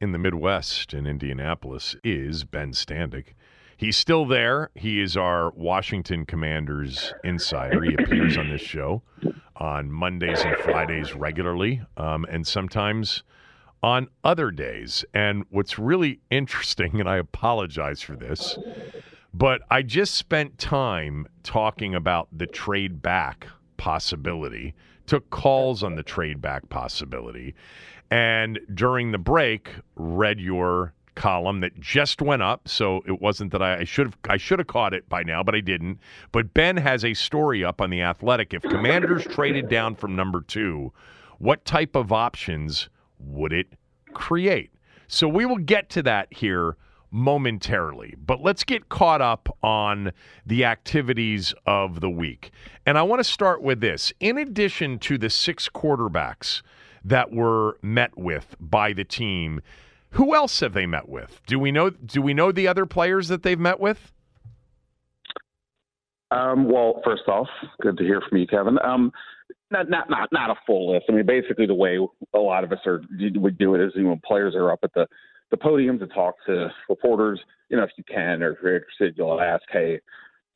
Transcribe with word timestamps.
in 0.00 0.12
the 0.12 0.18
Midwest 0.18 0.94
in 0.94 1.06
Indianapolis 1.06 1.94
is 2.02 2.44
Ben 2.44 2.72
Standig. 2.72 3.34
He's 3.76 3.96
still 3.96 4.26
there. 4.26 4.70
He 4.74 5.00
is 5.00 5.16
our 5.16 5.50
Washington 5.52 6.26
Commanders 6.26 7.12
insider. 7.24 7.82
He 7.82 7.94
appears 7.94 8.36
on 8.36 8.50
this 8.50 8.60
show 8.60 9.02
on 9.56 9.90
Mondays 9.90 10.40
and 10.42 10.56
Fridays 10.56 11.14
regularly, 11.14 11.82
um, 11.96 12.24
and 12.30 12.46
sometimes 12.46 13.22
on 13.82 14.08
other 14.24 14.50
days. 14.50 15.04
And 15.14 15.44
what's 15.50 15.78
really 15.78 16.20
interesting, 16.30 16.98
and 17.00 17.08
I 17.08 17.16
apologize 17.16 18.02
for 18.02 18.16
this, 18.16 18.58
but 19.32 19.62
I 19.70 19.82
just 19.82 20.14
spent 20.14 20.58
time 20.58 21.26
talking 21.42 21.94
about 21.94 22.28
the 22.32 22.46
trade 22.46 23.00
back 23.02 23.46
possibility, 23.76 24.74
took 25.10 25.28
calls 25.30 25.82
on 25.82 25.96
the 25.96 26.04
trade 26.04 26.40
back 26.40 26.68
possibility. 26.68 27.52
And 28.12 28.60
during 28.72 29.10
the 29.10 29.18
break, 29.18 29.70
read 29.96 30.38
your 30.38 30.92
column 31.16 31.58
that 31.60 31.78
just 31.80 32.22
went 32.22 32.42
up, 32.42 32.68
so 32.68 33.02
it 33.08 33.20
wasn't 33.20 33.50
that 33.50 33.60
I, 33.60 33.78
I 33.78 33.84
should 33.84 34.06
have 34.06 34.16
I 34.28 34.36
should 34.36 34.60
have 34.60 34.68
caught 34.68 34.94
it 34.94 35.08
by 35.08 35.24
now, 35.24 35.42
but 35.42 35.56
I 35.56 35.60
didn't. 35.60 35.98
But 36.30 36.54
Ben 36.54 36.76
has 36.76 37.04
a 37.04 37.12
story 37.14 37.64
up 37.64 37.80
on 37.80 37.90
the 37.90 38.02
Athletic. 38.02 38.54
If 38.54 38.62
Commanders 38.62 39.24
traded 39.24 39.68
down 39.68 39.96
from 39.96 40.14
number 40.14 40.42
two, 40.42 40.92
what 41.38 41.64
type 41.64 41.96
of 41.96 42.12
options 42.12 42.88
would 43.18 43.52
it 43.52 43.66
create? 44.14 44.70
So 45.08 45.26
we 45.26 45.44
will 45.44 45.58
get 45.58 45.90
to 45.90 46.04
that 46.04 46.32
here 46.32 46.76
momentarily, 47.10 48.14
but 48.24 48.42
let's 48.42 48.64
get 48.64 48.88
caught 48.88 49.20
up 49.20 49.48
on 49.62 50.12
the 50.46 50.64
activities 50.64 51.54
of 51.66 52.00
the 52.00 52.10
week. 52.10 52.50
And 52.86 52.96
I 52.98 53.02
want 53.02 53.20
to 53.20 53.24
start 53.24 53.62
with 53.62 53.80
this. 53.80 54.12
In 54.20 54.38
addition 54.38 54.98
to 55.00 55.18
the 55.18 55.30
six 55.30 55.68
quarterbacks 55.68 56.62
that 57.04 57.32
were 57.32 57.78
met 57.82 58.16
with 58.16 58.56
by 58.60 58.92
the 58.92 59.04
team. 59.04 59.60
Who 60.10 60.34
else 60.34 60.60
have 60.60 60.72
they 60.72 60.86
met 60.86 61.08
with? 61.08 61.40
Do 61.46 61.58
we 61.58 61.70
know? 61.70 61.90
Do 61.90 62.20
we 62.20 62.34
know 62.34 62.52
the 62.52 62.66
other 62.68 62.86
players 62.86 63.28
that 63.28 63.42
they've 63.42 63.58
met 63.58 63.80
with? 63.80 64.12
Um, 66.30 66.68
well, 66.70 67.00
first 67.04 67.22
off, 67.28 67.48
good 67.80 67.96
to 67.98 68.04
hear 68.04 68.20
from 68.28 68.38
you, 68.38 68.46
Kevin. 68.46 68.78
Um, 68.84 69.12
not 69.70 69.88
not 69.88 70.10
not 70.10 70.28
not 70.32 70.50
a 70.50 70.54
full 70.66 70.92
list. 70.92 71.06
I 71.08 71.12
mean, 71.12 71.26
basically, 71.26 71.66
the 71.66 71.74
way 71.74 71.98
a 72.34 72.38
lot 72.38 72.64
of 72.64 72.72
us 72.72 72.78
are 72.86 73.02
we 73.20 73.50
do 73.50 73.74
it 73.74 73.80
is 73.80 73.92
you 73.94 74.02
know, 74.02 74.10
when 74.10 74.20
players 74.24 74.54
are 74.54 74.72
up 74.72 74.80
at 74.82 74.92
the 74.94 75.06
the 75.50 75.56
podium 75.56 75.98
to 75.98 76.06
talk 76.06 76.34
to 76.46 76.68
reporters. 76.88 77.40
You 77.68 77.76
know, 77.76 77.84
if 77.84 77.90
you 77.96 78.04
can 78.04 78.42
or 78.42 78.52
if 78.52 78.58
you're 78.62 78.76
interested, 78.76 79.14
you'll 79.16 79.40
ask, 79.40 79.62
hey, 79.70 80.00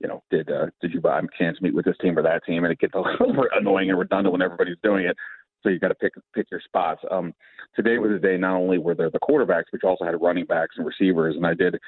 you 0.00 0.08
know, 0.08 0.22
did 0.30 0.50
uh, 0.50 0.66
did 0.80 0.92
you 0.92 1.00
buy 1.00 1.18
a 1.18 1.22
chance 1.38 1.58
to 1.58 1.62
meet 1.62 1.74
with 1.74 1.84
this 1.84 1.96
team 2.00 2.18
or 2.18 2.22
that 2.22 2.44
team? 2.44 2.64
And 2.64 2.72
it 2.72 2.80
gets 2.80 2.94
a 2.94 2.98
little 3.20 3.46
annoying 3.54 3.90
and 3.90 3.98
redundant 3.98 4.32
when 4.32 4.42
everybody's 4.42 4.76
doing 4.82 5.06
it. 5.06 5.16
So 5.62 5.70
you 5.70 5.78
got 5.78 5.88
to 5.88 5.94
pick 5.94 6.12
pick 6.34 6.50
your 6.50 6.60
spots. 6.60 7.00
Um, 7.10 7.32
today 7.74 7.98
was 7.98 8.12
a 8.12 8.18
day 8.18 8.36
not 8.36 8.56
only 8.56 8.78
were 8.78 8.94
there 8.94 9.10
the 9.10 9.18
quarterbacks, 9.18 9.64
but 9.72 9.82
you 9.82 9.88
also 9.88 10.04
had 10.04 10.20
running 10.20 10.44
backs 10.44 10.74
and 10.76 10.86
receivers. 10.86 11.36
And 11.36 11.46
I 11.46 11.54
did 11.54 11.78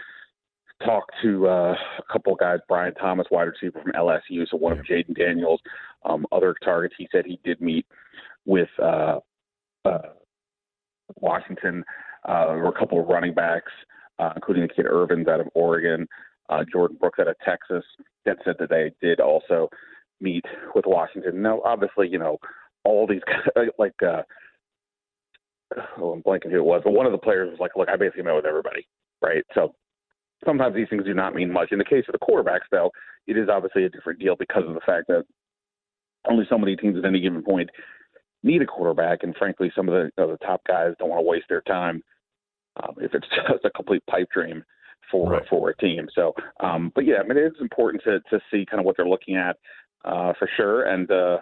talk 0.84 1.04
to 1.22 1.48
uh, 1.48 1.74
a 1.98 2.12
couple 2.12 2.32
of 2.32 2.38
guys, 2.38 2.58
Brian 2.68 2.94
Thomas, 2.94 3.26
wide 3.30 3.44
receiver 3.44 3.80
from 3.82 3.92
LSU, 3.92 4.46
so 4.50 4.56
one 4.56 4.72
of 4.72 4.84
Jayden 4.84 5.16
Daniels. 5.16 5.60
Um, 6.04 6.26
other 6.32 6.54
targets, 6.64 6.94
he 6.96 7.08
said 7.12 7.24
he 7.26 7.40
did 7.44 7.60
meet 7.60 7.86
with 8.44 8.68
uh, 8.82 9.18
uh, 9.84 9.98
Washington. 11.16 11.84
Uh, 12.26 12.46
there 12.46 12.58
were 12.58 12.68
a 12.68 12.78
couple 12.78 13.00
of 13.00 13.06
running 13.06 13.34
backs, 13.34 13.72
uh, 14.18 14.32
including 14.34 14.68
kid 14.68 14.86
Irvins 14.86 15.28
out 15.28 15.40
of 15.40 15.48
Oregon, 15.54 16.06
uh, 16.48 16.64
Jonathon 16.70 16.96
Brooks 16.96 17.18
out 17.18 17.28
of 17.28 17.36
Texas, 17.44 17.84
that 18.24 18.38
said 18.44 18.56
that 18.58 18.70
they 18.70 18.92
did 19.00 19.20
also 19.20 19.68
meet 20.20 20.44
with 20.74 20.86
Washington. 20.86 21.42
Now, 21.42 21.60
obviously, 21.64 22.08
you 22.08 22.18
know, 22.18 22.38
all 22.84 23.06
these 23.06 23.22
like 23.78 23.94
uh, 24.02 24.22
oh, 25.98 26.12
I'm 26.12 26.22
blanking 26.22 26.50
who 26.50 26.58
it 26.58 26.64
was, 26.64 26.82
but 26.84 26.92
one 26.92 27.06
of 27.06 27.12
the 27.12 27.18
players 27.18 27.50
was 27.50 27.60
like, 27.60 27.76
"Look, 27.76 27.88
I 27.88 27.96
basically 27.96 28.24
met 28.24 28.34
with 28.34 28.46
everybody, 28.46 28.86
right?" 29.22 29.44
So 29.54 29.74
sometimes 30.44 30.74
these 30.74 30.88
things 30.88 31.04
do 31.04 31.14
not 31.14 31.34
mean 31.34 31.52
much. 31.52 31.72
In 31.72 31.78
the 31.78 31.84
case 31.84 32.04
of 32.08 32.12
the 32.12 32.18
quarterbacks, 32.18 32.68
though, 32.70 32.90
it 33.26 33.36
is 33.36 33.48
obviously 33.48 33.84
a 33.84 33.88
different 33.88 34.18
deal 34.18 34.36
because 34.36 34.64
of 34.66 34.74
the 34.74 34.80
fact 34.80 35.06
that 35.08 35.24
only 36.28 36.44
so 36.48 36.58
many 36.58 36.76
teams 36.76 36.98
at 36.98 37.04
any 37.04 37.20
given 37.20 37.42
point 37.42 37.70
need 38.42 38.62
a 38.62 38.66
quarterback, 38.66 39.22
and 39.22 39.34
frankly, 39.36 39.72
some 39.74 39.88
of 39.88 39.94
the, 39.94 40.04
you 40.04 40.24
know, 40.24 40.30
the 40.32 40.46
top 40.46 40.62
guys 40.66 40.92
don't 40.98 41.08
want 41.08 41.20
to 41.20 41.28
waste 41.28 41.46
their 41.48 41.62
time 41.62 42.02
um, 42.82 42.94
if 42.98 43.14
it's 43.14 43.26
just 43.50 43.64
a 43.64 43.70
complete 43.70 44.02
pipe 44.06 44.28
dream 44.32 44.64
for 45.10 45.30
Right. 45.32 45.42
for 45.48 45.70
a 45.70 45.76
team. 45.76 46.08
So, 46.14 46.34
um, 46.60 46.90
but 46.94 47.04
yeah, 47.04 47.16
I 47.22 47.26
mean, 47.26 47.38
it's 47.38 47.60
important 47.60 48.02
to 48.04 48.20
to 48.30 48.40
see 48.50 48.66
kind 48.66 48.80
of 48.80 48.86
what 48.86 48.96
they're 48.96 49.08
looking 49.08 49.36
at 49.36 49.56
uh, 50.04 50.32
for 50.38 50.48
sure, 50.56 50.84
and. 50.84 51.10
uh 51.10 51.38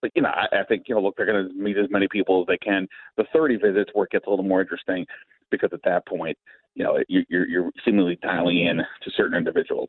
but 0.00 0.12
you 0.14 0.22
know, 0.22 0.28
I, 0.28 0.60
I 0.60 0.64
think 0.64 0.84
you 0.86 0.94
know, 0.94 1.00
look, 1.00 1.16
they're 1.16 1.26
going 1.26 1.48
to 1.48 1.52
meet 1.54 1.76
as 1.76 1.90
many 1.90 2.06
people 2.06 2.40
as 2.40 2.46
they 2.46 2.56
can. 2.58 2.86
The 3.16 3.24
30 3.32 3.56
visits 3.56 3.90
where 3.94 4.04
it 4.04 4.12
gets 4.12 4.28
a 4.28 4.30
little 4.30 4.44
more 4.44 4.60
interesting, 4.60 5.04
because 5.50 5.70
at 5.72 5.80
that 5.84 6.06
point, 6.06 6.38
you 6.76 6.84
know, 6.84 7.00
you, 7.08 7.24
you're 7.28 7.48
you're 7.48 7.70
seemingly 7.84 8.16
dialing 8.22 8.58
in 8.64 8.76
to 8.76 9.10
certain 9.16 9.36
individuals. 9.36 9.88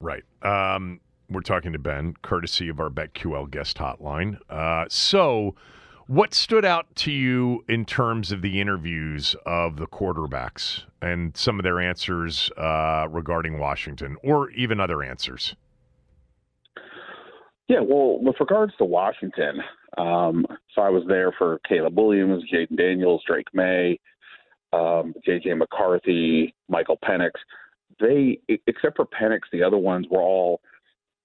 Right. 0.00 0.24
Um, 0.42 1.00
we're 1.30 1.42
talking 1.42 1.72
to 1.74 1.78
Ben, 1.78 2.14
courtesy 2.22 2.68
of 2.68 2.80
our 2.80 2.90
BetQL 2.90 3.50
guest 3.50 3.78
hotline. 3.78 4.38
Uh, 4.50 4.86
so, 4.88 5.54
what 6.06 6.34
stood 6.34 6.64
out 6.64 6.94
to 6.94 7.10
you 7.10 7.64
in 7.68 7.84
terms 7.84 8.30
of 8.30 8.42
the 8.42 8.60
interviews 8.60 9.34
of 9.44 9.76
the 9.76 9.86
quarterbacks 9.86 10.84
and 11.02 11.36
some 11.36 11.58
of 11.58 11.64
their 11.64 11.80
answers 11.80 12.50
uh, 12.56 13.06
regarding 13.10 13.58
Washington, 13.58 14.16
or 14.22 14.50
even 14.50 14.80
other 14.80 15.02
answers? 15.02 15.54
Yeah, 17.68 17.80
well, 17.80 18.18
with 18.20 18.36
regards 18.38 18.72
to 18.78 18.84
Washington, 18.84 19.60
um, 19.98 20.46
so 20.72 20.82
I 20.82 20.90
was 20.90 21.02
there 21.08 21.32
for 21.36 21.58
Caleb 21.68 21.96
Williams, 21.96 22.44
Jayden 22.52 22.76
Daniels, 22.76 23.22
Drake 23.26 23.48
Maye, 23.52 23.98
um, 24.72 25.14
J.J. 25.24 25.54
McCarthy, 25.54 26.54
Michael 26.68 26.98
Penix. 27.04 27.32
They, 27.98 28.38
except 28.66 28.96
for 28.96 29.06
Penix, 29.06 29.40
the 29.52 29.62
other 29.62 29.78
ones 29.78 30.06
were 30.10 30.20
all, 30.20 30.60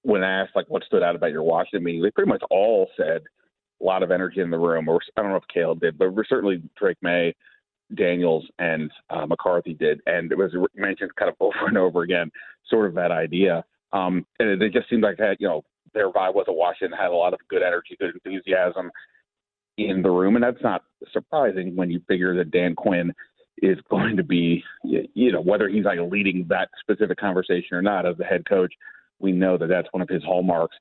when 0.04 0.24
asked 0.24 0.56
like 0.56 0.70
what 0.70 0.84
stood 0.84 1.04
out 1.04 1.16
about 1.16 1.32
your 1.32 1.44
Washington 1.44 1.84
meeting, 1.84 2.02
they 2.02 2.12
pretty 2.12 2.30
much 2.30 2.42
all 2.50 2.88
said 2.98 3.22
a 3.82 3.86
lot 3.86 4.04
of 4.04 4.12
energy 4.12 4.42
in 4.42 4.50
the 4.50 4.60
room. 4.60 4.88
Or 4.88 5.00
I 5.18 5.22
don't 5.22 5.32
know 5.32 5.38
if 5.38 5.48
Caleb 5.54 5.82
did, 5.82 5.98
but 5.98 6.14
we're 6.14 6.26
certainly 6.26 6.62
Drake 6.78 6.98
Maye, 7.02 7.34
Daniels, 7.96 8.46
and 8.60 8.92
uh, 9.10 9.26
McCarthy 9.26 9.74
did, 9.74 10.02
and 10.06 10.32
it 10.32 10.38
was 10.38 10.52
mentioned 10.76 11.16
kind 11.16 11.30
of 11.30 11.36
over 11.42 11.68
and 11.68 11.78
over 11.78 12.02
again, 12.02 12.32
sort 12.68 12.88
of 12.88 12.96
that 12.96 13.12
idea. 13.12 13.64
Um, 13.94 14.26
and 14.40 14.50
it, 14.50 14.62
it 14.62 14.74
just 14.74 14.90
seemed 14.90 15.04
like 15.04 15.18
that, 15.18 15.38
you 15.40 15.48
know, 15.48 15.64
their 15.94 16.10
vibe 16.12 16.36
was 16.36 16.46
that 16.48 16.54
Washington 16.54 16.98
had 16.98 17.12
a 17.12 17.16
lot 17.16 17.34
of 17.34 17.40
good 17.50 17.62
energy, 17.62 17.98
good 18.00 18.14
enthusiasm 18.14 18.92
in 19.78 20.02
the 20.02 20.10
room, 20.10 20.36
and 20.36 20.44
that's 20.44 20.64
not 20.64 20.84
surprising 21.12 21.76
when 21.76 21.90
you 21.90 22.02
figure 22.08 22.36
that 22.38 22.52
Dan 22.52 22.76
Quinn 22.76 23.14
is 23.62 23.78
going 23.90 24.16
to 24.18 24.24
be, 24.24 24.64
you 24.84 25.32
know, 25.32 25.42
whether 25.42 25.68
he's 25.68 25.86
like 25.86 26.00
leading 26.10 26.46
that 26.50 26.70
specific 26.80 27.18
conversation 27.18 27.76
or 27.76 27.82
not 27.82 28.06
as 28.06 28.18
the 28.18 28.24
head 28.24 28.48
coach. 28.48 28.74
We 29.20 29.32
know 29.32 29.58
that 29.58 29.68
that's 29.68 29.88
one 29.92 30.02
of 30.02 30.10
his 30.10 30.24
hallmarks 30.24 30.76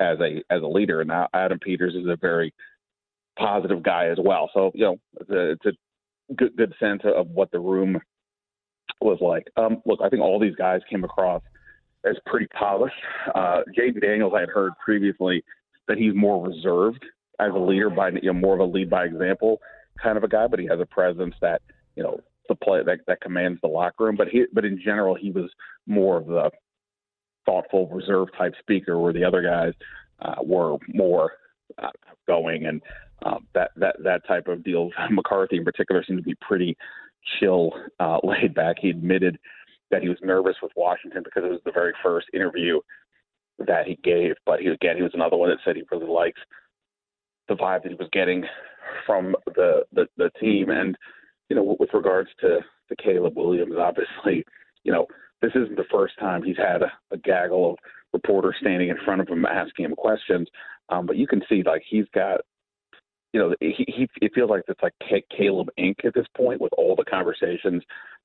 as 0.00 0.18
a 0.20 0.42
as 0.50 0.62
a 0.62 0.66
leader, 0.66 1.00
and 1.00 1.12
Adam 1.34 1.58
Peters 1.58 1.94
is 1.94 2.06
a 2.08 2.16
very 2.16 2.52
positive 3.38 3.82
guy 3.82 4.08
as 4.08 4.18
well. 4.22 4.50
So 4.52 4.72
you 4.74 4.84
know, 4.84 4.96
it's 5.20 5.30
a, 5.30 5.50
it's 5.50 5.66
a 5.66 6.34
good 6.34 6.56
good 6.56 6.74
sense 6.80 7.02
of 7.04 7.28
what 7.28 7.50
the 7.50 7.60
room 7.60 8.00
was 9.00 9.18
like. 9.20 9.46
Um, 9.56 9.82
look, 9.86 10.00
I 10.02 10.08
think 10.08 10.22
all 10.22 10.40
these 10.40 10.56
guys 10.56 10.80
came 10.90 11.04
across 11.04 11.42
as 12.04 12.16
pretty 12.26 12.46
polished. 12.48 12.94
Uh, 13.34 13.60
Jayden 13.78 14.00
Daniels, 14.00 14.32
I 14.34 14.40
had 14.40 14.48
heard 14.48 14.72
previously 14.84 15.44
that 15.86 15.98
he's 15.98 16.14
more 16.14 16.46
reserved 16.46 17.04
as 17.38 17.52
a 17.54 17.58
leader, 17.58 17.90
by 17.90 18.08
you 18.10 18.32
know, 18.32 18.32
more 18.32 18.54
of 18.54 18.60
a 18.60 18.64
lead 18.64 18.90
by 18.90 19.04
example 19.04 19.60
kind 20.02 20.16
of 20.16 20.24
a 20.24 20.28
guy, 20.28 20.46
but 20.46 20.58
he 20.58 20.66
has 20.66 20.80
a 20.80 20.86
presence 20.86 21.34
that 21.40 21.62
you 21.96 22.02
know 22.02 22.20
the 22.48 22.54
play 22.54 22.82
that, 22.84 22.98
that 23.06 23.20
commands 23.20 23.60
the 23.60 23.68
locker 23.68 24.04
room. 24.04 24.16
But 24.16 24.28
he, 24.28 24.44
but 24.52 24.64
in 24.64 24.80
general, 24.82 25.14
he 25.14 25.30
was 25.30 25.50
more 25.86 26.16
of 26.16 26.26
the 26.26 26.50
thoughtful, 27.46 27.88
reserved 27.88 28.32
type 28.36 28.54
speaker, 28.58 28.98
where 28.98 29.12
the 29.12 29.24
other 29.24 29.42
guys 29.42 29.72
uh, 30.20 30.36
were 30.42 30.76
more 30.88 31.32
uh, 31.78 31.90
going 32.26 32.66
and 32.66 32.82
um, 33.24 33.46
that 33.54 33.70
that 33.76 33.96
that 34.02 34.26
type 34.26 34.48
of 34.48 34.64
deal. 34.64 34.90
McCarthy, 35.10 35.56
in 35.56 35.64
particular, 35.64 36.04
seemed 36.06 36.18
to 36.18 36.24
be 36.24 36.36
pretty 36.40 36.76
chill, 37.38 37.72
uh, 37.98 38.18
laid 38.24 38.54
back. 38.54 38.76
He 38.80 38.90
admitted 38.90 39.38
that 39.90 40.02
he 40.02 40.08
was 40.08 40.18
nervous 40.22 40.56
with 40.62 40.72
Washington 40.76 41.22
because 41.24 41.44
it 41.44 41.50
was 41.50 41.60
the 41.64 41.72
very 41.72 41.92
first 42.02 42.28
interview 42.32 42.80
that 43.58 43.86
he 43.86 43.98
gave. 44.02 44.34
But 44.46 44.60
he 44.60 44.68
again, 44.68 44.96
he 44.96 45.02
was 45.02 45.14
another 45.14 45.36
one 45.36 45.50
that 45.50 45.58
said 45.64 45.76
he 45.76 45.82
really 45.90 46.10
likes 46.10 46.40
the 47.48 47.54
vibe 47.54 47.82
that 47.82 47.90
he 47.90 47.96
was 47.96 48.08
getting 48.12 48.44
from 49.06 49.34
the 49.46 49.84
the, 49.92 50.06
the 50.16 50.30
team. 50.40 50.70
And 50.70 50.96
you 51.48 51.56
know, 51.56 51.76
with 51.78 51.90
regards 51.92 52.30
to 52.40 52.60
to 52.88 52.96
Caleb 52.96 53.36
Williams, 53.36 53.74
obviously, 53.78 54.44
you 54.84 54.92
know, 54.92 55.06
this 55.42 55.52
isn't 55.54 55.76
the 55.76 55.84
first 55.90 56.18
time 56.18 56.42
he's 56.42 56.56
had 56.56 56.82
a, 56.82 56.92
a 57.10 57.18
gaggle 57.18 57.72
of 57.72 57.78
reporters 58.12 58.56
standing 58.60 58.88
in 58.88 58.96
front 59.04 59.20
of 59.20 59.28
him 59.28 59.44
asking 59.46 59.86
him 59.86 59.94
questions. 59.94 60.48
Um, 60.88 61.06
but 61.06 61.16
you 61.16 61.26
can 61.26 61.42
see 61.48 61.62
like 61.64 61.82
he's 61.88 62.06
got 62.14 62.40
you 63.32 63.40
know, 63.40 63.54
he, 63.60 63.84
he 63.86 64.08
it 64.20 64.32
feels 64.34 64.50
like 64.50 64.62
it's 64.68 64.82
like 64.82 64.94
Ca- 65.08 65.36
Caleb 65.36 65.68
Inc. 65.78 66.04
at 66.04 66.14
this 66.14 66.26
point 66.36 66.60
with 66.60 66.72
all 66.76 66.96
the 66.96 67.04
conversations 67.04 67.82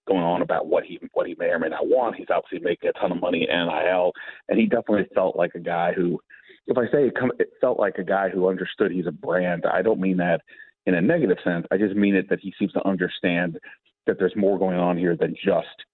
going 0.08 0.24
on 0.24 0.42
about 0.42 0.68
what 0.68 0.84
he 0.84 1.00
what 1.14 1.28
he 1.28 1.36
may 1.38 1.48
or 1.48 1.60
may 1.60 1.70
not 1.70 1.88
want. 1.88 2.16
He's 2.16 2.28
obviously 2.34 2.66
making 2.66 2.90
a 2.90 3.00
ton 3.00 3.12
of 3.12 3.22
money 3.22 3.48
in 3.50 3.68
NIL, 3.68 4.12
and 4.50 4.60
he 4.60 4.66
definitely 4.66 5.08
felt 5.14 5.36
like 5.36 5.54
a 5.56 5.60
guy 5.60 5.94
who, 5.94 6.20
if 6.68 6.78
I 6.78 6.86
say 6.86 7.08
it, 7.08 7.16
come, 7.20 7.32
it 7.40 7.50
felt 7.62 7.80
like 7.80 7.96
a 7.98 8.04
guy 8.04 8.30
who 8.30 8.50
understood 8.50 8.92
he's 8.92 9.08
a 9.08 9.12
brand. 9.12 9.66
I 9.72 9.82
don't 9.82 10.00
mean 10.00 10.18
that 10.18 10.42
in 10.88 10.96
a 10.96 11.02
negative 11.02 11.38
sense. 11.44 11.68
I 11.72 11.78
just 11.78 11.96
mean 11.96 12.16
it 12.16 12.30
that 12.30 12.40
he 12.40 12.54
seems 12.58 12.74
to 12.74 12.88
understand 12.88 13.60
that 14.08 14.18
there's 14.18 14.36
more 14.36 14.58
going 14.58 14.78
on 14.78 14.98
here 14.98 15.16
than 15.16 15.36
just 15.36 15.86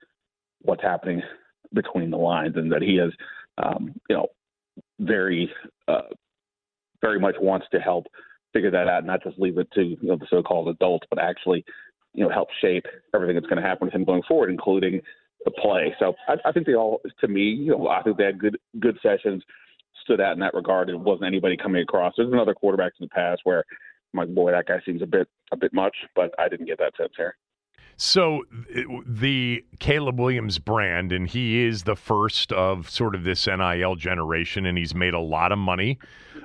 what's 0.63 0.81
happening 0.81 1.21
between 1.73 2.09
the 2.11 2.17
lines, 2.17 2.55
and 2.57 2.71
that 2.71 2.81
he 2.81 2.97
is, 2.97 3.11
um, 3.57 3.93
you 4.09 4.15
know, 4.15 4.27
very, 4.99 5.51
uh, 5.87 6.01
very 7.01 7.19
much 7.19 7.35
wants 7.39 7.65
to 7.71 7.79
help 7.79 8.05
figure 8.53 8.71
that 8.71 8.87
out, 8.87 9.05
not 9.05 9.23
just 9.23 9.39
leave 9.39 9.57
it 9.57 9.67
to 9.73 9.81
you 9.83 9.97
know 10.01 10.17
the 10.17 10.27
so-called 10.29 10.67
adults, 10.67 11.07
but 11.09 11.19
actually, 11.19 11.63
you 12.13 12.23
know, 12.23 12.29
help 12.29 12.49
shape 12.59 12.85
everything 13.15 13.35
that's 13.35 13.47
going 13.47 13.61
to 13.61 13.67
happen 13.67 13.87
with 13.87 13.93
him 13.93 14.03
going 14.03 14.23
forward, 14.27 14.49
including 14.49 15.01
the 15.45 15.51
play. 15.51 15.95
So 15.99 16.13
I, 16.27 16.35
I 16.45 16.51
think 16.51 16.65
they 16.65 16.75
all, 16.75 17.01
to 17.19 17.27
me, 17.27 17.43
you 17.43 17.71
know, 17.71 17.87
I 17.87 18.03
think 18.03 18.17
they 18.17 18.25
had 18.25 18.39
good 18.39 18.57
good 18.79 18.97
sessions, 19.01 19.43
stood 20.03 20.21
out 20.21 20.33
in 20.33 20.39
that 20.39 20.53
regard. 20.53 20.89
It 20.89 20.99
wasn't 20.99 21.27
anybody 21.27 21.57
coming 21.57 21.81
across. 21.81 22.13
There's 22.15 22.29
been 22.29 22.39
other 22.39 22.55
quarterbacks 22.55 22.99
in 22.99 23.05
the 23.05 23.09
past 23.09 23.41
where 23.43 23.63
I'm 24.13 24.19
like, 24.19 24.35
boy, 24.35 24.51
that 24.51 24.67
guy 24.67 24.81
seems 24.85 25.01
a 25.01 25.07
bit 25.07 25.27
a 25.51 25.57
bit 25.57 25.73
much, 25.73 25.95
but 26.15 26.33
I 26.37 26.49
didn't 26.49 26.67
get 26.67 26.79
that 26.79 26.95
sense 26.97 27.13
here. 27.17 27.35
So 28.03 28.45
the 29.05 29.63
Caleb 29.77 30.19
Williams 30.19 30.57
brand, 30.57 31.11
and 31.11 31.27
he 31.27 31.63
is 31.63 31.83
the 31.83 31.95
first 31.95 32.51
of 32.51 32.89
sort 32.89 33.13
of 33.13 33.23
this 33.23 33.45
NIL 33.45 33.95
generation, 33.95 34.65
and 34.65 34.75
he's 34.75 34.95
made 34.95 35.13
a 35.13 35.19
lot 35.19 35.51
of 35.51 35.59
money 35.59 35.99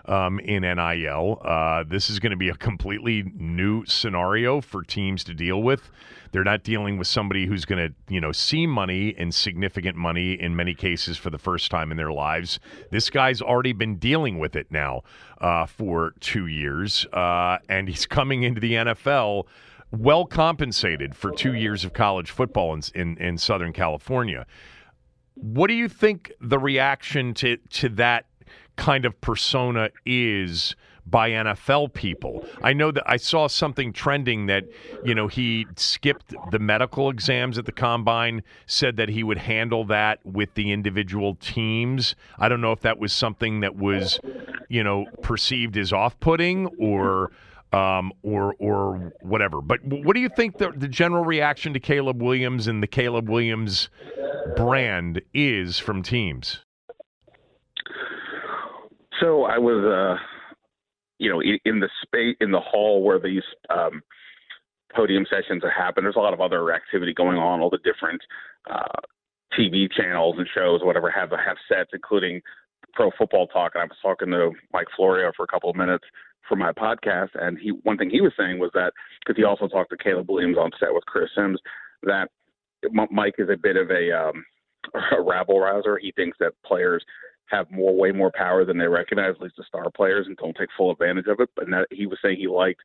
um, 0.04 0.38
in 0.40 0.64
NIL. 0.64 1.40
Uh, 1.42 1.82
this 1.88 2.10
is 2.10 2.18
going 2.18 2.32
to 2.32 2.36
be 2.36 2.50
a 2.50 2.54
completely 2.54 3.32
new 3.34 3.86
scenario 3.86 4.60
for 4.60 4.82
teams 4.82 5.24
to 5.24 5.32
deal 5.32 5.62
with. 5.62 5.90
They're 6.30 6.44
not 6.44 6.62
dealing 6.62 6.98
with 6.98 7.06
somebody 7.06 7.46
who's 7.46 7.64
going 7.64 7.88
to, 7.88 7.94
you 8.12 8.20
know, 8.20 8.32
see 8.32 8.66
money 8.66 9.14
and 9.16 9.34
significant 9.34 9.96
money 9.96 10.34
in 10.34 10.56
many 10.56 10.74
cases 10.74 11.16
for 11.16 11.30
the 11.30 11.38
first 11.38 11.70
time 11.70 11.90
in 11.90 11.96
their 11.96 12.12
lives. 12.12 12.60
This 12.90 13.08
guy's 13.08 13.40
already 13.40 13.72
been 13.72 13.96
dealing 13.96 14.38
with 14.38 14.56
it 14.56 14.70
now 14.70 15.04
uh, 15.40 15.64
for 15.64 16.12
two 16.20 16.48
years, 16.48 17.06
uh, 17.14 17.56
and 17.70 17.88
he's 17.88 18.04
coming 18.04 18.42
into 18.42 18.60
the 18.60 18.74
NFL 18.74 19.46
well 19.96 20.24
compensated 20.24 21.14
for 21.14 21.30
two 21.30 21.54
years 21.54 21.84
of 21.84 21.92
college 21.92 22.30
football 22.30 22.74
in, 22.74 22.82
in, 22.94 23.16
in 23.18 23.38
Southern 23.38 23.72
California. 23.72 24.46
What 25.34 25.68
do 25.68 25.74
you 25.74 25.88
think 25.88 26.32
the 26.40 26.58
reaction 26.58 27.34
to, 27.34 27.56
to 27.56 27.88
that 27.90 28.26
kind 28.76 29.04
of 29.04 29.20
persona 29.20 29.90
is 30.04 30.74
by 31.06 31.30
NFL 31.30 31.92
people? 31.92 32.44
I 32.62 32.72
know 32.72 32.90
that 32.90 33.04
I 33.06 33.16
saw 33.16 33.46
something 33.46 33.92
trending 33.92 34.46
that, 34.46 34.64
you 35.04 35.14
know, 35.14 35.28
he 35.28 35.66
skipped 35.76 36.34
the 36.50 36.58
medical 36.58 37.10
exams 37.10 37.58
at 37.58 37.66
the 37.66 37.72
combine, 37.72 38.42
said 38.66 38.96
that 38.96 39.10
he 39.10 39.22
would 39.22 39.38
handle 39.38 39.84
that 39.84 40.24
with 40.24 40.54
the 40.54 40.72
individual 40.72 41.36
teams. 41.36 42.16
I 42.38 42.48
don't 42.48 42.60
know 42.60 42.72
if 42.72 42.80
that 42.80 42.98
was 42.98 43.12
something 43.12 43.60
that 43.60 43.76
was, 43.76 44.18
you 44.68 44.82
know, 44.82 45.06
perceived 45.22 45.76
as 45.76 45.92
off 45.92 46.18
putting 46.18 46.66
or 46.78 47.30
um, 47.72 48.12
or 48.22 48.54
or 48.58 49.12
whatever. 49.22 49.60
But 49.60 49.80
what 49.84 50.14
do 50.14 50.20
you 50.20 50.28
think 50.28 50.58
the, 50.58 50.72
the 50.76 50.88
general 50.88 51.24
reaction 51.24 51.72
to 51.74 51.80
Caleb 51.80 52.22
Williams 52.22 52.66
and 52.66 52.82
the 52.82 52.86
Caleb 52.86 53.28
Williams 53.28 53.88
brand 54.56 55.20
is 55.34 55.78
from 55.78 56.02
teams? 56.02 56.60
So 59.20 59.44
I 59.44 59.58
was, 59.58 59.82
uh, 59.84 60.22
you 61.18 61.30
know, 61.30 61.40
in, 61.40 61.80
the 61.80 61.88
space 62.02 62.36
in 62.40 62.50
the 62.50 62.60
hall 62.60 63.02
where 63.02 63.18
these 63.18 63.42
um, 63.70 64.02
podium 64.94 65.24
sessions 65.30 65.64
are 65.64 65.70
happening. 65.70 66.04
There's 66.04 66.16
a 66.16 66.20
lot 66.20 66.34
of 66.34 66.40
other 66.40 66.72
activity 66.72 67.14
going 67.14 67.38
on. 67.38 67.60
All 67.60 67.70
the 67.70 67.78
different 67.78 68.20
uh, 68.70 69.00
TV 69.58 69.90
channels 69.90 70.36
and 70.38 70.46
shows, 70.54 70.80
whatever, 70.82 71.10
have 71.10 71.30
have 71.30 71.56
sets, 71.68 71.90
including 71.94 72.42
Pro 72.92 73.10
Football 73.16 73.46
Talk. 73.46 73.72
And 73.74 73.82
I 73.82 73.84
was 73.86 73.96
talking 74.02 74.30
to 74.30 74.52
Mike 74.72 74.88
Florio 74.94 75.32
for 75.34 75.44
a 75.44 75.48
couple 75.48 75.70
of 75.70 75.76
minutes 75.76 76.04
for 76.48 76.56
my 76.56 76.72
podcast, 76.72 77.30
and 77.34 77.58
he 77.58 77.70
one 77.82 77.96
thing 77.96 78.10
he 78.10 78.20
was 78.20 78.32
saying 78.38 78.58
was 78.58 78.70
that 78.74 78.92
because 79.20 79.36
he 79.36 79.44
also 79.44 79.68
talked 79.68 79.90
to 79.90 79.96
Caleb 79.96 80.30
Williams 80.30 80.58
on 80.58 80.70
set 80.78 80.92
with 80.92 81.04
Chris 81.06 81.30
Sims, 81.34 81.60
that 82.02 82.28
Mike 83.10 83.34
is 83.38 83.48
a 83.50 83.56
bit 83.56 83.76
of 83.76 83.90
a, 83.90 84.12
um, 84.12 84.44
a 85.18 85.20
rabble 85.20 85.60
rouser. 85.60 85.98
He 85.98 86.12
thinks 86.12 86.36
that 86.40 86.52
players 86.64 87.04
have 87.46 87.70
more, 87.70 87.94
way 87.94 88.12
more 88.12 88.32
power 88.34 88.64
than 88.64 88.78
they 88.78 88.88
recognize, 88.88 89.34
at 89.36 89.40
least 89.40 89.56
the 89.56 89.64
star 89.66 89.90
players, 89.90 90.26
and 90.26 90.36
don't 90.36 90.56
take 90.56 90.68
full 90.76 90.90
advantage 90.90 91.26
of 91.28 91.40
it. 91.40 91.50
But 91.54 91.66
that, 91.70 91.86
he 91.90 92.06
was 92.06 92.18
saying 92.22 92.38
he 92.38 92.48
liked 92.48 92.80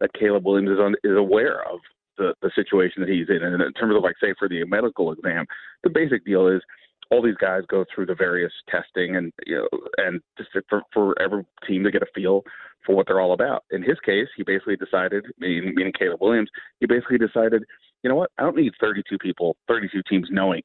that 0.00 0.12
Caleb 0.14 0.44
Williams 0.44 0.70
is, 0.70 0.78
on, 0.78 0.94
is 1.04 1.16
aware 1.16 1.62
of 1.70 1.80
the, 2.18 2.34
the 2.42 2.50
situation 2.54 3.00
that 3.00 3.10
he's 3.10 3.28
in. 3.28 3.42
And 3.42 3.62
in 3.62 3.72
terms 3.72 3.94
of 3.94 4.02
like, 4.02 4.16
say, 4.20 4.34
for 4.38 4.48
the 4.48 4.64
medical 4.64 5.12
exam, 5.12 5.44
the 5.84 5.90
basic 5.90 6.24
deal 6.24 6.48
is 6.48 6.62
all 7.10 7.22
these 7.22 7.36
guys 7.40 7.62
go 7.68 7.84
through 7.94 8.06
the 8.06 8.14
various 8.14 8.52
testing 8.68 9.16
and 9.16 9.32
you 9.46 9.56
know 9.56 9.68
and 9.98 10.20
just 10.36 10.50
for 10.68 10.82
for 10.92 11.20
every 11.20 11.44
team 11.66 11.84
to 11.84 11.90
get 11.90 12.02
a 12.02 12.06
feel 12.14 12.42
for 12.86 12.94
what 12.94 13.06
they're 13.06 13.20
all 13.20 13.32
about. 13.32 13.64
In 13.70 13.82
his 13.82 13.98
case, 14.04 14.28
he 14.36 14.44
basically 14.44 14.76
decided, 14.76 15.26
meaning, 15.38 15.74
meaning 15.74 15.92
Caleb 15.98 16.20
Williams, 16.20 16.48
he 16.78 16.86
basically 16.86 17.18
decided, 17.18 17.64
you 18.02 18.08
know 18.08 18.16
what, 18.16 18.30
I 18.38 18.44
don't 18.44 18.56
need 18.56 18.72
32 18.80 19.18
people, 19.18 19.56
32 19.68 20.02
teams 20.08 20.28
knowing 20.30 20.62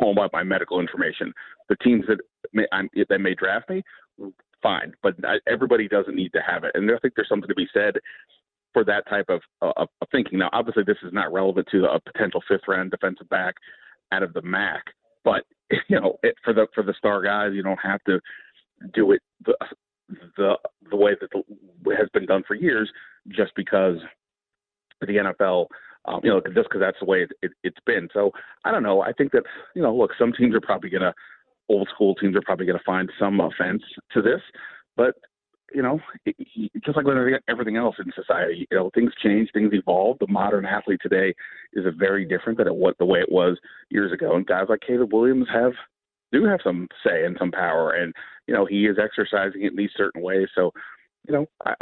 all 0.00 0.12
about 0.12 0.32
my 0.32 0.42
medical 0.42 0.80
information. 0.80 1.32
The 1.68 1.76
teams 1.76 2.04
that 2.08 2.18
may, 2.52 2.66
I'm, 2.72 2.88
that 3.08 3.20
may 3.20 3.34
draft 3.34 3.70
me, 3.70 3.82
fine, 4.62 4.92
but 5.02 5.14
I, 5.24 5.36
everybody 5.46 5.88
doesn't 5.88 6.16
need 6.16 6.32
to 6.32 6.40
have 6.46 6.64
it. 6.64 6.72
And 6.74 6.90
I 6.90 6.98
think 6.98 7.14
there's 7.14 7.28
something 7.28 7.48
to 7.48 7.54
be 7.54 7.68
said 7.72 7.94
for 8.72 8.84
that 8.84 9.08
type 9.08 9.26
of, 9.28 9.40
of 9.62 9.88
thinking. 10.12 10.38
Now, 10.38 10.50
obviously, 10.52 10.84
this 10.86 10.98
is 11.04 11.12
not 11.12 11.32
relevant 11.32 11.68
to 11.72 11.84
a 11.84 12.00
potential 12.00 12.42
fifth 12.46 12.68
round 12.68 12.90
defensive 12.90 13.28
back 13.28 13.54
out 14.12 14.22
of 14.22 14.32
the 14.32 14.42
MAC, 14.42 14.82
but 15.24 15.44
you 15.88 16.00
know, 16.00 16.18
it, 16.22 16.34
for 16.44 16.52
the 16.52 16.66
for 16.74 16.82
the 16.82 16.94
star 16.94 17.22
guys, 17.22 17.52
you 17.54 17.62
don't 17.62 17.80
have 17.82 18.02
to 18.04 18.20
do 18.94 19.12
it 19.12 19.22
the 19.44 19.54
the 20.36 20.56
the 20.90 20.96
way 20.96 21.12
that 21.20 21.30
the, 21.30 21.96
has 21.96 22.08
been 22.12 22.26
done 22.26 22.42
for 22.46 22.54
years, 22.54 22.90
just 23.28 23.52
because 23.54 23.96
the 25.00 25.06
NFL, 25.06 25.66
um, 26.06 26.20
you 26.22 26.30
know, 26.30 26.40
just 26.40 26.68
because 26.68 26.80
that's 26.80 26.98
the 27.00 27.06
way 27.06 27.22
it, 27.22 27.30
it, 27.42 27.52
it's 27.62 27.78
been. 27.86 28.08
So 28.12 28.32
I 28.64 28.70
don't 28.70 28.82
know. 28.82 29.00
I 29.00 29.12
think 29.12 29.32
that 29.32 29.44
you 29.74 29.82
know, 29.82 29.94
look, 29.94 30.12
some 30.18 30.32
teams 30.32 30.54
are 30.54 30.60
probably 30.60 30.90
gonna 30.90 31.14
old 31.68 31.88
school 31.94 32.14
teams 32.14 32.36
are 32.36 32.42
probably 32.42 32.66
gonna 32.66 32.80
find 32.84 33.10
some 33.18 33.40
offense 33.40 33.82
to 34.12 34.22
this, 34.22 34.40
but 34.96 35.14
you 35.74 35.82
know, 35.82 36.00
just 36.84 36.96
like 36.96 37.06
with 37.06 37.16
everything 37.48 37.76
else 37.76 37.96
in 37.98 38.12
society, 38.14 38.66
you 38.70 38.76
know, 38.76 38.90
things 38.94 39.12
change, 39.22 39.50
things 39.52 39.72
evolve. 39.72 40.18
The 40.18 40.26
modern 40.26 40.64
athlete 40.64 41.00
today 41.02 41.34
is 41.72 41.86
a 41.86 41.90
very 41.90 42.24
different 42.24 42.58
than 42.58 42.66
it 42.66 42.74
what 42.74 42.98
the 42.98 43.04
way 43.04 43.20
it 43.20 43.30
was 43.30 43.58
years 43.90 44.12
ago. 44.12 44.34
And 44.34 44.46
guys 44.46 44.66
like 44.68 44.80
Caleb 44.86 45.12
Williams 45.12 45.46
have 45.52 45.72
do 46.32 46.44
have 46.44 46.60
some 46.62 46.88
say 47.04 47.24
and 47.24 47.36
some 47.38 47.50
power, 47.50 47.92
and 47.92 48.14
you 48.46 48.54
know, 48.54 48.66
he 48.66 48.86
is 48.86 48.98
exercising 49.02 49.62
it 49.62 49.72
in 49.72 49.76
these 49.76 49.90
certain 49.96 50.22
ways. 50.22 50.48
So, 50.54 50.72
you 51.26 51.34
know, 51.34 51.46
I 51.64 51.74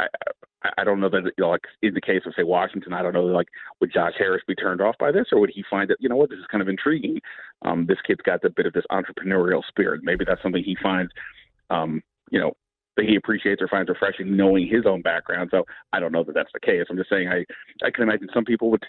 I, 0.63 0.69
I 0.79 0.83
don't 0.83 0.99
know 0.99 1.09
that 1.09 1.23
you 1.23 1.43
know, 1.43 1.49
like 1.49 1.65
in 1.81 1.93
the 1.93 2.01
case 2.01 2.21
of 2.25 2.33
say 2.35 2.43
Washington, 2.43 2.93
I 2.93 3.01
don't 3.01 3.13
know 3.13 3.25
like 3.25 3.47
would 3.79 3.93
Josh 3.93 4.13
Harris 4.17 4.43
be 4.47 4.55
turned 4.55 4.81
off 4.81 4.95
by 4.99 5.11
this, 5.11 5.27
or 5.31 5.39
would 5.39 5.51
he 5.53 5.63
find 5.69 5.89
that 5.89 5.97
you 5.99 6.09
know 6.09 6.15
what 6.15 6.29
this 6.29 6.39
is 6.39 6.45
kind 6.51 6.61
of 6.61 6.69
intriguing? 6.69 7.19
Um, 7.63 7.85
this 7.85 7.99
kid's 8.05 8.21
got 8.21 8.43
a 8.43 8.49
bit 8.49 8.65
of 8.65 8.73
this 8.73 8.85
entrepreneurial 8.91 9.61
spirit. 9.67 10.01
Maybe 10.03 10.25
that's 10.25 10.41
something 10.41 10.63
he 10.63 10.77
finds. 10.81 11.11
Um, 11.69 12.01
you 12.31 12.39
know, 12.39 12.53
that 12.99 13.07
he 13.07 13.15
appreciates 13.15 13.61
or 13.61 13.67
finds 13.67 13.89
refreshing, 13.89 14.35
knowing 14.35 14.67
his 14.67 14.85
own 14.85 15.01
background. 15.01 15.49
So 15.51 15.63
I 15.93 15.99
don't 15.99 16.11
know 16.11 16.23
that 16.25 16.33
that's 16.33 16.51
the 16.53 16.59
case. 16.59 16.85
I'm 16.89 16.97
just 16.97 17.09
saying 17.09 17.29
I 17.29 17.45
I 17.85 17.91
can 17.91 18.03
imagine 18.03 18.27
some 18.33 18.43
people 18.45 18.69
would 18.71 18.83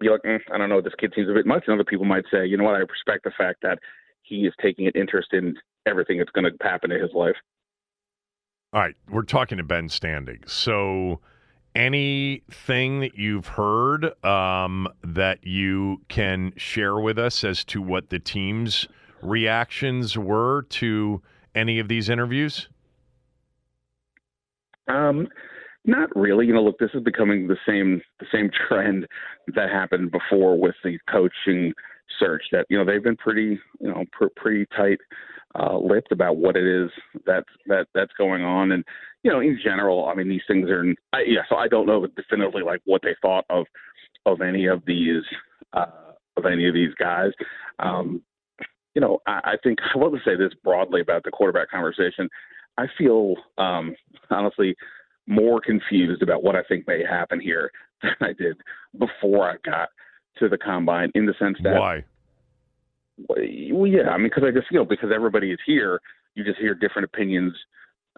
be 0.00 0.08
like, 0.08 0.22
mm, 0.22 0.40
I 0.52 0.56
don't 0.56 0.70
know, 0.70 0.80
this 0.80 0.94
kid 0.98 1.12
seems 1.14 1.28
a 1.28 1.34
bit 1.34 1.46
much, 1.46 1.64
and 1.66 1.74
other 1.74 1.84
people 1.84 2.06
might 2.06 2.24
say, 2.32 2.46
you 2.46 2.56
know 2.56 2.64
what, 2.64 2.74
I 2.74 2.78
respect 2.78 3.24
the 3.24 3.32
fact 3.36 3.58
that 3.62 3.78
he 4.22 4.46
is 4.46 4.54
taking 4.60 4.86
an 4.86 4.92
interest 4.94 5.28
in 5.32 5.54
everything 5.84 6.16
that's 6.16 6.30
going 6.30 6.44
to 6.44 6.66
happen 6.66 6.90
in 6.90 7.00
his 7.00 7.10
life. 7.14 7.36
All 8.72 8.80
right, 8.80 8.94
we're 9.10 9.22
talking 9.22 9.58
to 9.58 9.64
Ben 9.64 9.88
Standig. 9.88 10.48
So 10.48 11.20
anything 11.74 13.00
that 13.00 13.16
you've 13.16 13.48
heard 13.48 14.24
um, 14.24 14.88
that 15.02 15.46
you 15.46 16.00
can 16.08 16.54
share 16.56 16.98
with 16.98 17.18
us 17.18 17.44
as 17.44 17.64
to 17.66 17.82
what 17.82 18.08
the 18.08 18.18
team's 18.18 18.88
reactions 19.20 20.16
were 20.16 20.62
to 20.70 21.20
any 21.54 21.78
of 21.78 21.88
these 21.88 22.08
interviews? 22.08 22.68
Um, 24.88 25.28
not 25.84 26.14
really. 26.16 26.46
You 26.46 26.54
know, 26.54 26.62
look, 26.62 26.78
this 26.78 26.90
is 26.94 27.02
becoming 27.02 27.46
the 27.46 27.58
same 27.66 28.00
the 28.18 28.26
same 28.32 28.50
trend 28.68 29.06
that 29.54 29.70
happened 29.70 30.10
before 30.10 30.58
with 30.58 30.74
the 30.82 30.98
coaching 31.10 31.72
search. 32.18 32.42
That 32.52 32.66
you 32.70 32.78
know 32.78 32.84
they've 32.84 33.02
been 33.02 33.16
pretty 33.16 33.58
you 33.80 33.88
know 33.88 34.04
pr- 34.12 34.32
pretty 34.36 34.66
tight 34.76 34.98
uh, 35.58 35.76
lipped 35.78 36.12
about 36.12 36.36
what 36.36 36.56
it 36.56 36.66
is 36.66 36.90
that 37.26 37.44
that 37.66 37.86
that's 37.94 38.12
going 38.16 38.42
on, 38.44 38.72
and 38.72 38.84
you 39.22 39.30
know 39.30 39.40
in 39.40 39.58
general, 39.62 40.08
I 40.08 40.14
mean 40.14 40.28
these 40.28 40.42
things 40.48 40.70
are 40.70 40.84
I, 41.12 41.24
yeah. 41.26 41.42
So 41.48 41.56
I 41.56 41.68
don't 41.68 41.86
know 41.86 42.06
definitively 42.06 42.62
like 42.62 42.80
what 42.84 43.02
they 43.02 43.14
thought 43.20 43.44
of 43.50 43.66
of 44.26 44.40
any 44.40 44.66
of 44.66 44.82
these 44.86 45.22
uh, 45.74 45.86
of 46.36 46.46
any 46.46 46.66
of 46.66 46.74
these 46.74 46.94
guys. 46.98 47.30
Um, 47.78 48.22
you 48.94 49.00
know, 49.00 49.18
I, 49.26 49.40
I 49.44 49.54
think 49.62 49.78
I 49.94 49.98
want 49.98 50.14
to 50.14 50.20
say 50.24 50.36
this 50.36 50.52
broadly 50.62 51.00
about 51.00 51.24
the 51.24 51.30
quarterback 51.30 51.70
conversation. 51.70 52.28
I 52.78 52.86
feel 52.98 53.36
um, 53.58 53.94
honestly 54.30 54.76
more 55.26 55.60
confused 55.60 56.22
about 56.22 56.42
what 56.42 56.56
I 56.56 56.62
think 56.62 56.86
may 56.86 57.02
happen 57.04 57.40
here 57.40 57.70
than 58.02 58.14
I 58.20 58.32
did 58.32 58.56
before 58.98 59.48
I 59.48 59.56
got 59.64 59.88
to 60.38 60.48
the 60.48 60.58
combine. 60.58 61.10
In 61.14 61.26
the 61.26 61.34
sense 61.38 61.58
that 61.62 61.78
why? 61.78 62.04
Well, 63.28 63.86
yeah, 63.86 64.08
I 64.10 64.16
mean, 64.16 64.26
because 64.26 64.42
I 64.44 64.50
just 64.50 64.68
feel 64.68 64.84
because 64.84 65.10
everybody 65.14 65.52
is 65.52 65.60
here, 65.64 66.00
you 66.34 66.42
just 66.42 66.58
hear 66.58 66.74
different 66.74 67.04
opinions 67.04 67.54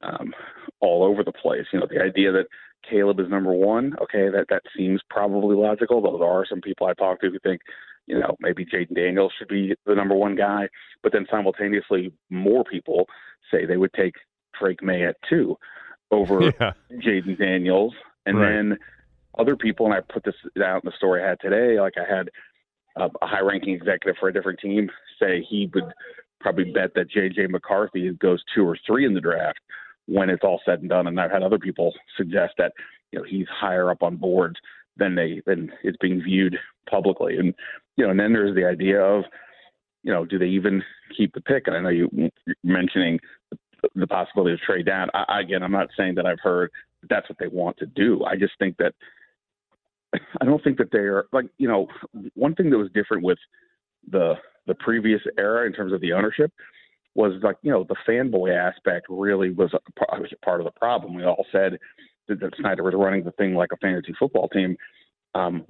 um, 0.03 0.33
all 0.81 1.05
over 1.05 1.23
the 1.23 1.33
place. 1.33 1.67
You 1.73 1.81
know, 1.81 1.87
the 1.89 2.03
idea 2.03 2.33
that 2.33 2.47
Caleb 2.89 3.21
is 3.21 3.29
number 3.29 3.53
one, 3.53 3.95
okay, 4.03 4.29
that 4.31 4.47
that 4.49 4.63
seems 4.77 5.01
probably 5.11 5.57
logical. 5.57 6.01
Though 6.01 6.19
there 6.19 6.29
are 6.29 6.47
some 6.49 6.61
people 6.61 6.87
I 6.87 6.95
talk 6.95 7.21
to 7.21 7.31
who 7.31 7.39
think, 7.41 7.61
you 8.07 8.19
know, 8.19 8.37
maybe 8.41 8.65
Jayden 8.65 8.95
Daniels 8.95 9.33
should 9.39 9.49
be 9.49 9.75
the 9.85 9.95
number 9.95 10.15
one 10.15 10.35
guy, 10.37 10.69
but 11.03 11.13
then 11.13 11.27
simultaneously, 11.31 12.13
more 12.31 12.65
people 12.65 13.07
say 13.51 13.67
they 13.67 13.77
would 13.77 13.93
take 13.93 14.15
Drake 14.61 14.83
Maye 14.83 15.07
at 15.07 15.17
two 15.29 15.57
over 16.11 16.41
yeah. 16.61 16.73
Jayden 16.93 17.39
Daniels. 17.39 17.95
And 18.27 18.39
right. 18.39 18.51
then 18.51 18.79
other 19.39 19.57
people, 19.57 19.87
and 19.87 19.95
I 19.95 20.01
put 20.01 20.25
this 20.25 20.35
out 20.65 20.85
in 20.85 20.91
the 20.91 20.97
story 20.97 21.23
I 21.23 21.29
had 21.29 21.41
today, 21.41 21.81
like 21.81 21.95
I 21.97 22.17
had 22.17 22.31
a, 22.97 23.09
a 23.23 23.27
high 23.27 23.41
ranking 23.41 23.75
executive 23.75 24.17
for 24.19 24.29
a 24.29 24.33
different 24.33 24.59
team 24.61 24.91
say 25.21 25.45
he 25.49 25.71
would 25.75 25.93
probably 26.41 26.71
bet 26.73 26.95
that 26.95 27.11
JJ 27.11 27.51
McCarthy 27.51 28.11
goes 28.13 28.43
two 28.55 28.67
or 28.67 28.79
three 28.87 29.07
in 29.07 29.15
the 29.15 29.21
draft 29.21 29.59
when 30.07 30.31
it's 30.31 30.45
all 30.45 30.61
said 30.65 30.81
and 30.81 30.89
done. 30.89 31.07
And 31.07 31.21
I've 31.21 31.31
had 31.31 31.43
other 31.43 31.59
people 31.59 31.93
suggest 32.17 32.55
that, 32.59 32.73
you 33.13 33.19
know, 33.19 33.25
he's 33.29 33.47
higher 33.49 33.91
up 33.91 34.03
on 34.03 34.17
boards 34.17 34.57
than 34.97 35.15
they 35.15 35.43
than 35.47 35.71
it's 35.83 35.97
being 35.99 36.23
viewed 36.23 36.57
publicly. 36.89 37.37
And 37.37 37.55
you 37.97 38.05
know, 38.05 38.11
and 38.11 38.21
then 38.21 38.33
there's 38.33 38.55
the 38.55 38.65
idea 38.65 39.01
of, 39.01 39.25
you 40.03 40.13
know, 40.13 40.25
do 40.25 40.39
they 40.39 40.47
even 40.47 40.83
keep 41.17 41.35
the 41.35 41.41
pick? 41.41 41.67
And 41.67 41.77
I 41.77 41.81
know 41.81 41.89
you 41.89 42.31
mentioning 42.63 43.19
the 43.51 43.59
possibility 44.07 44.55
of 44.55 44.61
trade 44.61 44.87
down. 44.87 45.09
I, 45.14 45.40
again, 45.40 45.62
I'm 45.62 45.73
not 45.73 45.88
saying 45.97 46.14
that 46.16 46.26
I've 46.26 46.40
heard 46.40 46.71
that 47.02 47.09
that's 47.09 47.28
what 47.28 47.38
they 47.38 47.49
want 47.49 47.76
to 47.78 47.87
do. 47.87 48.25
I 48.25 48.37
just 48.37 48.55
think 48.59 48.76
that 48.78 48.95
I 50.40 50.45
don't 50.45 50.62
think 50.62 50.78
that 50.78 50.90
they 50.93 50.99
are 50.99 51.26
like 51.33 51.47
you 51.59 51.69
know 51.69 51.88
one 52.35 52.55
thing 52.55 52.71
that 52.71 52.78
was 52.78 52.90
different 52.95 53.23
with 53.23 53.38
the 54.11 54.35
the 54.66 54.75
previous 54.75 55.21
era 55.38 55.66
in 55.66 55.73
terms 55.73 55.93
of 55.93 56.00
the 56.00 56.12
ownership 56.12 56.52
was 57.14 57.33
like 57.43 57.57
you 57.62 57.71
know 57.71 57.85
the 57.85 57.97
fanboy 58.09 58.55
aspect 58.55 59.07
really 59.09 59.50
was 59.50 59.73
a 59.75 60.37
part 60.45 60.61
of 60.61 60.64
the 60.66 60.73
problem. 60.73 61.14
We 61.14 61.25
all 61.25 61.47
said 61.50 61.78
that, 62.28 62.40
that 62.40 62.55
Snyder 62.61 62.83
was 62.83 62.95
running 62.95 63.25
the 63.25 63.33
thing 63.33 63.55
like 63.55 63.71
a 63.73 63.76
fantasy 63.78 64.14
football 64.19 64.49
team. 64.49 64.76
Um, 65.35 65.64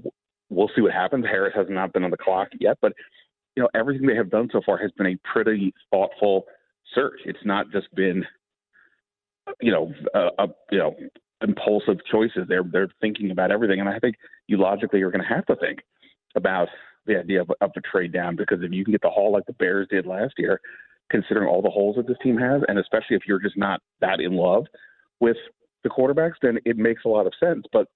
we'll 0.50 0.70
see 0.74 0.82
what 0.82 0.92
happens. 0.92 1.24
Harris 1.24 1.54
has 1.56 1.66
not 1.68 1.92
been 1.92 2.04
on 2.04 2.10
the 2.10 2.16
clock 2.16 2.48
yet, 2.60 2.78
but 2.80 2.92
you 3.54 3.62
know 3.62 3.68
everything 3.74 4.06
they 4.06 4.16
have 4.16 4.30
done 4.30 4.48
so 4.52 4.60
far 4.64 4.76
has 4.78 4.90
been 4.92 5.06
a 5.06 5.16
pretty 5.32 5.72
thoughtful 5.90 6.46
search. 6.94 7.20
It's 7.24 7.44
not 7.44 7.70
just 7.72 7.92
been, 7.94 8.24
you 9.60 9.72
know, 9.72 9.92
a, 10.14 10.44
a 10.44 10.48
you 10.70 10.78
know 10.78 10.94
impulsive 11.42 11.98
choices. 12.10 12.44
They're 12.48 12.64
they're 12.70 12.88
thinking 13.00 13.30
about 13.30 13.50
everything, 13.50 13.80
and 13.80 13.88
I 13.88 13.98
think 13.98 14.16
you 14.46 14.58
logically 14.58 15.02
are 15.02 15.10
going 15.10 15.24
to 15.24 15.34
have 15.34 15.46
to 15.46 15.56
think 15.56 15.80
about 16.34 16.68
the 17.06 17.18
idea 17.18 17.40
of, 17.40 17.50
of 17.60 17.70
a 17.76 17.80
trade 17.80 18.12
down 18.12 18.36
because 18.36 18.58
if 18.62 18.72
you 18.72 18.84
can 18.84 18.92
get 18.92 19.02
the 19.02 19.10
haul 19.10 19.32
like 19.32 19.46
the 19.46 19.52
Bears 19.54 19.86
did 19.90 20.06
last 20.06 20.34
year, 20.38 20.60
considering 21.10 21.48
all 21.48 21.62
the 21.62 21.70
holes 21.70 21.96
that 21.96 22.06
this 22.06 22.16
team 22.22 22.36
has, 22.36 22.62
and 22.68 22.78
especially 22.78 23.16
if 23.16 23.22
you're 23.26 23.40
just 23.40 23.56
not 23.56 23.80
that 24.00 24.20
in 24.20 24.32
love 24.32 24.66
with 25.20 25.36
the 25.84 25.88
quarterbacks, 25.88 26.34
then 26.42 26.58
it 26.64 26.76
makes 26.76 27.04
a 27.04 27.08
lot 27.08 27.26
of 27.26 27.32
sense. 27.40 27.64
But 27.72 27.86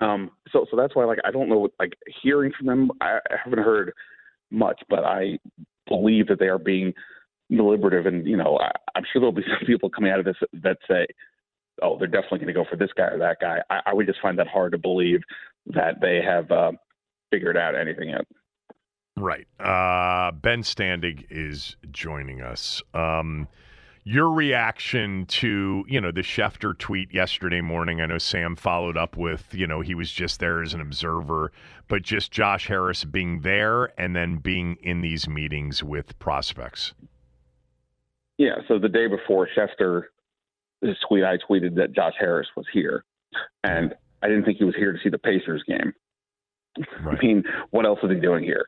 um, 0.00 0.30
so 0.50 0.66
so 0.70 0.76
that's 0.76 0.96
why 0.96 1.04
like 1.04 1.18
I 1.24 1.30
don't 1.30 1.48
know 1.48 1.68
like 1.78 1.92
hearing 2.22 2.52
from 2.56 2.66
them, 2.66 2.90
I, 3.00 3.18
I 3.30 3.36
haven't 3.42 3.62
heard 3.62 3.92
much, 4.50 4.80
but 4.88 5.04
I 5.04 5.38
believe 5.88 6.26
that 6.28 6.38
they 6.38 6.48
are 6.48 6.58
being 6.58 6.92
deliberative, 7.50 8.06
and 8.06 8.26
you 8.26 8.36
know, 8.36 8.58
I, 8.58 8.70
I'm 8.94 9.04
sure 9.12 9.20
there'll 9.20 9.32
be 9.32 9.42
some 9.58 9.66
people 9.66 9.90
coming 9.90 10.10
out 10.10 10.18
of 10.18 10.24
this 10.24 10.36
that 10.62 10.78
say 10.88 11.06
oh, 11.82 11.98
they're 11.98 12.08
definitely 12.08 12.38
going 12.38 12.48
to 12.48 12.54
go 12.54 12.64
for 12.68 12.76
this 12.76 12.90
guy 12.96 13.04
or 13.04 13.18
that 13.18 13.38
guy. 13.40 13.60
I, 13.70 13.80
I 13.86 13.94
would 13.94 14.06
just 14.06 14.20
find 14.20 14.38
that 14.38 14.48
hard 14.48 14.72
to 14.72 14.78
believe 14.78 15.20
that 15.66 16.00
they 16.00 16.20
have 16.22 16.50
uh, 16.50 16.72
figured 17.30 17.56
out 17.56 17.74
anything 17.74 18.10
yet. 18.10 18.26
Right. 19.16 19.46
Uh, 19.58 20.32
ben 20.32 20.62
Standig 20.62 21.26
is 21.30 21.76
joining 21.90 22.40
us. 22.40 22.82
Um, 22.94 23.48
your 24.02 24.30
reaction 24.30 25.26
to 25.26 25.84
you 25.86 26.00
know 26.00 26.10
the 26.10 26.22
Schefter 26.22 26.76
tweet 26.76 27.12
yesterday 27.12 27.60
morning. 27.60 28.00
I 28.00 28.06
know 28.06 28.16
Sam 28.16 28.56
followed 28.56 28.96
up 28.96 29.18
with 29.18 29.54
you 29.54 29.66
know 29.66 29.82
he 29.82 29.94
was 29.94 30.10
just 30.10 30.40
there 30.40 30.62
as 30.62 30.72
an 30.72 30.80
observer, 30.80 31.52
but 31.86 32.00
just 32.00 32.32
Josh 32.32 32.68
Harris 32.68 33.04
being 33.04 33.42
there 33.42 33.92
and 34.00 34.16
then 34.16 34.36
being 34.36 34.76
in 34.82 35.02
these 35.02 35.28
meetings 35.28 35.84
with 35.84 36.18
prospects. 36.18 36.94
Yeah. 38.40 38.54
So 38.68 38.78
the 38.78 38.88
day 38.88 39.06
before 39.06 39.46
Schefter, 39.54 40.04
this 40.80 40.96
tweet 41.06 41.24
I 41.24 41.36
tweeted 41.36 41.74
that 41.74 41.94
Josh 41.94 42.14
Harris 42.18 42.48
was 42.56 42.64
here, 42.72 43.04
and 43.64 43.94
I 44.22 44.28
didn't 44.28 44.46
think 44.46 44.56
he 44.56 44.64
was 44.64 44.74
here 44.74 44.92
to 44.92 44.98
see 45.04 45.10
the 45.10 45.18
Pacers 45.18 45.62
game. 45.68 45.92
Right. 47.04 47.18
I 47.18 47.22
mean, 47.22 47.44
what 47.68 47.84
else 47.84 47.98
is 48.02 48.10
he 48.10 48.18
doing 48.18 48.42
here? 48.42 48.64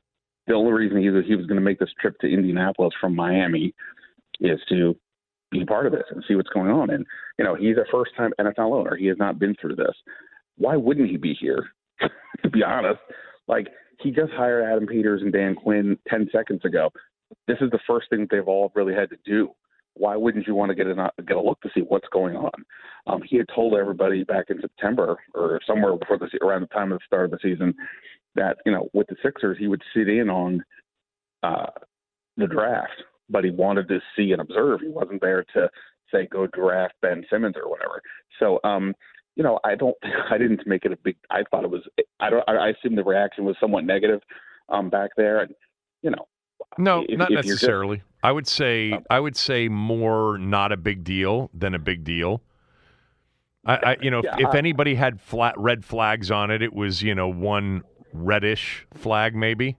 The 0.47 0.53
only 0.53 0.73
reason 0.73 0.99
he 0.99 1.09
was 1.09 1.25
he 1.27 1.37
was 1.37 1.47
going 1.47 1.57
to 1.57 1.65
make 1.65 1.79
this 1.79 1.89
trip 1.99 2.19
to 2.21 2.31
Indianapolis 2.31 2.93
from 3.01 3.17
Miami 3.17 3.75
is 4.41 4.61
to 4.69 4.95
be 5.51 5.65
part 5.65 5.87
of 5.87 5.93
this 5.93 6.05
and 6.11 6.23
see 6.29 6.35
what's 6.35 6.51
going 6.51 6.71
on. 6.71 6.91
And 6.91 7.07
you 7.39 7.45
know, 7.47 7.55
he's 7.55 7.79
a 7.79 7.91
first 7.91 8.11
time 8.15 8.33
NFL 8.39 8.75
owner. 8.75 8.95
He 8.95 9.07
has 9.07 9.17
not 9.17 9.39
been 9.39 9.57
through 9.59 9.77
this. 9.77 9.95
Why 10.59 10.77
wouldn't 10.77 11.09
he 11.09 11.17
be 11.17 11.33
here? 11.33 11.65
to 12.43 12.51
be 12.51 12.63
honest, 12.63 13.01
like 13.49 13.69
he 14.01 14.11
just 14.11 14.33
hired 14.33 14.65
Adam 14.65 14.87
Peters 14.87 15.23
and 15.23 15.33
Dan 15.33 15.55
Quinn 15.55 15.97
ten 16.09 16.29
seconds 16.31 16.63
ago. 16.67 16.91
This 17.49 17.57
is 17.63 17.71
the 17.71 17.81
first 17.87 18.11
thing 18.11 18.21
that 18.21 18.31
they've 18.31 18.49
all 18.49 18.71
really 18.75 18.93
had 18.93 19.09
to 19.09 19.17
do. 19.25 19.55
Why 19.95 20.17
wouldn't 20.17 20.47
you 20.47 20.55
want 20.55 20.71
to 20.71 20.75
get 20.75 20.87
a 20.87 21.11
get 21.27 21.37
a 21.37 21.41
look 21.41 21.61
to 21.63 21.71
see 21.75 21.81
what's 21.81 22.09
going 22.13 22.37
on? 22.37 22.65
Um, 23.07 23.23
he 23.25 23.37
had 23.37 23.47
told 23.55 23.75
everybody 23.75 24.25
back 24.25 24.47
in 24.49 24.61
September 24.61 25.17
or 25.35 25.61
somewhere 25.67 25.97
before 25.97 26.19
the 26.19 26.29
around 26.45 26.63
the 26.63 26.67
time 26.69 26.93
of 26.93 26.99
the 26.99 27.05
start 27.07 27.27
of 27.27 27.31
the 27.33 27.39
season 27.43 27.75
that 28.35 28.57
you 28.65 28.73
know 28.73 28.89
with 28.93 29.07
the 29.09 29.17
Sixers 29.23 29.59
he 29.59 29.69
would 29.69 29.83
sit 29.95 30.09
in 30.09 30.31
on 30.31 30.65
uh, 31.43 31.67
the 32.37 32.47
draft 32.47 33.03
but 33.33 33.45
he 33.45 33.51
wanted 33.51 33.89
to 33.89 33.99
see 34.15 34.33
and 34.33 34.41
observe. 34.41 34.81
He 34.81 34.89
wasn't 34.89 35.21
there 35.21 35.45
to 35.55 35.69
say 36.13 36.29
go 36.31 36.47
draft 36.47 36.95
Ben 37.01 37.25
Simmons 37.31 37.57
or 37.57 37.69
whatever. 37.69 38.01
So, 38.39 38.61
um, 38.63 38.95
you 39.35 39.43
know, 39.43 39.59
I 39.65 39.75
don't, 39.75 39.97
I 40.31 40.39
didn't 40.39 40.67
make 40.67 40.85
it 40.85 40.93
a 40.93 40.97
big. 40.97 41.17
I 41.31 41.43
thought 41.51 41.65
it 41.65 41.71
was. 41.71 41.83
I 42.21 42.31
don't. 42.31 42.49
I 42.49 42.69
assume 42.69 42.95
the 42.95 43.03
reaction 43.03 43.45
was 43.45 43.57
somewhat 43.59 43.85
negative 43.85 44.21
um, 44.69 44.91
back 44.91 45.11
there, 45.17 45.41
and 45.41 45.55
you 46.03 46.11
know. 46.11 46.27
No, 46.79 47.05
if, 47.09 47.19
not 47.19 47.31
if 47.31 47.45
necessarily. 47.45 47.99
Just, 47.99 48.09
I 48.23 48.33
would 48.33 48.47
say 48.47 48.93
um, 48.93 49.05
I 49.11 49.21
would 49.21 49.37
say 49.37 49.69
more 49.69 50.39
not 50.39 50.73
a 50.73 50.77
big 50.77 51.05
deal 51.05 51.51
than 51.53 51.75
a 51.75 51.79
big 51.79 52.05
deal. 52.05 52.43
I, 53.65 53.77
I 53.77 53.97
you 54.01 54.11
know, 54.11 54.21
if, 54.21 54.49
if 54.49 54.55
anybody 54.55 54.95
had 54.95 55.21
flat 55.21 55.55
red 55.59 55.85
flags 55.85 56.31
on 56.31 56.51
it, 56.51 56.63
it 56.63 56.73
was 56.73 57.03
you 57.03 57.15
know 57.15 57.29
one 57.29 57.83
reddish 58.13 58.87
flag 58.95 59.35
maybe. 59.35 59.77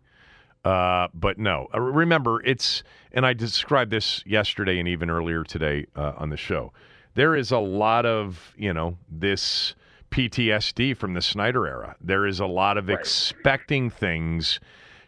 Uh, 0.63 1.09
but 1.13 1.37
no, 1.37 1.67
uh, 1.73 1.81
remember 1.81 2.41
it's, 2.45 2.83
and 3.11 3.25
I 3.25 3.33
described 3.33 3.91
this 3.91 4.23
yesterday 4.25 4.79
and 4.79 4.87
even 4.87 5.09
earlier 5.09 5.43
today 5.43 5.87
uh, 5.95 6.13
on 6.17 6.29
the 6.29 6.37
show. 6.37 6.71
There 7.15 7.35
is 7.35 7.51
a 7.51 7.59
lot 7.59 8.05
of, 8.05 8.53
you 8.57 8.73
know, 8.73 8.97
this 9.09 9.75
PTSD 10.11 10.95
from 10.95 11.15
the 11.15 11.21
Snyder 11.21 11.67
era. 11.67 11.95
There 11.99 12.25
is 12.25 12.39
a 12.39 12.45
lot 12.45 12.77
of 12.77 12.87
right. 12.87 12.97
expecting 12.97 13.89
things 13.89 14.59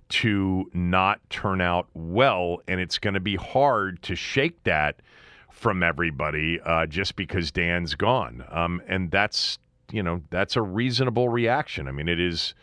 to 0.10 0.70
not 0.74 1.20
turn 1.30 1.62
out 1.62 1.88
well, 1.94 2.62
and 2.68 2.80
it's 2.80 2.98
going 2.98 3.14
to 3.14 3.20
be 3.20 3.36
hard 3.36 4.02
to 4.04 4.16
shake 4.16 4.64
that 4.64 5.02
from 5.52 5.82
everybody 5.82 6.60
uh, 6.62 6.86
just 6.86 7.16
because 7.16 7.52
Dan's 7.52 7.96
gone. 7.96 8.44
Um, 8.50 8.82
and 8.88 9.10
that's, 9.10 9.58
you 9.92 10.04
know, 10.04 10.22
that's 10.30 10.56
a 10.56 10.62
reasonable 10.62 11.30
reaction. 11.30 11.88
I 11.88 11.92
mean, 11.92 12.08
it 12.08 12.20
is 12.20 12.54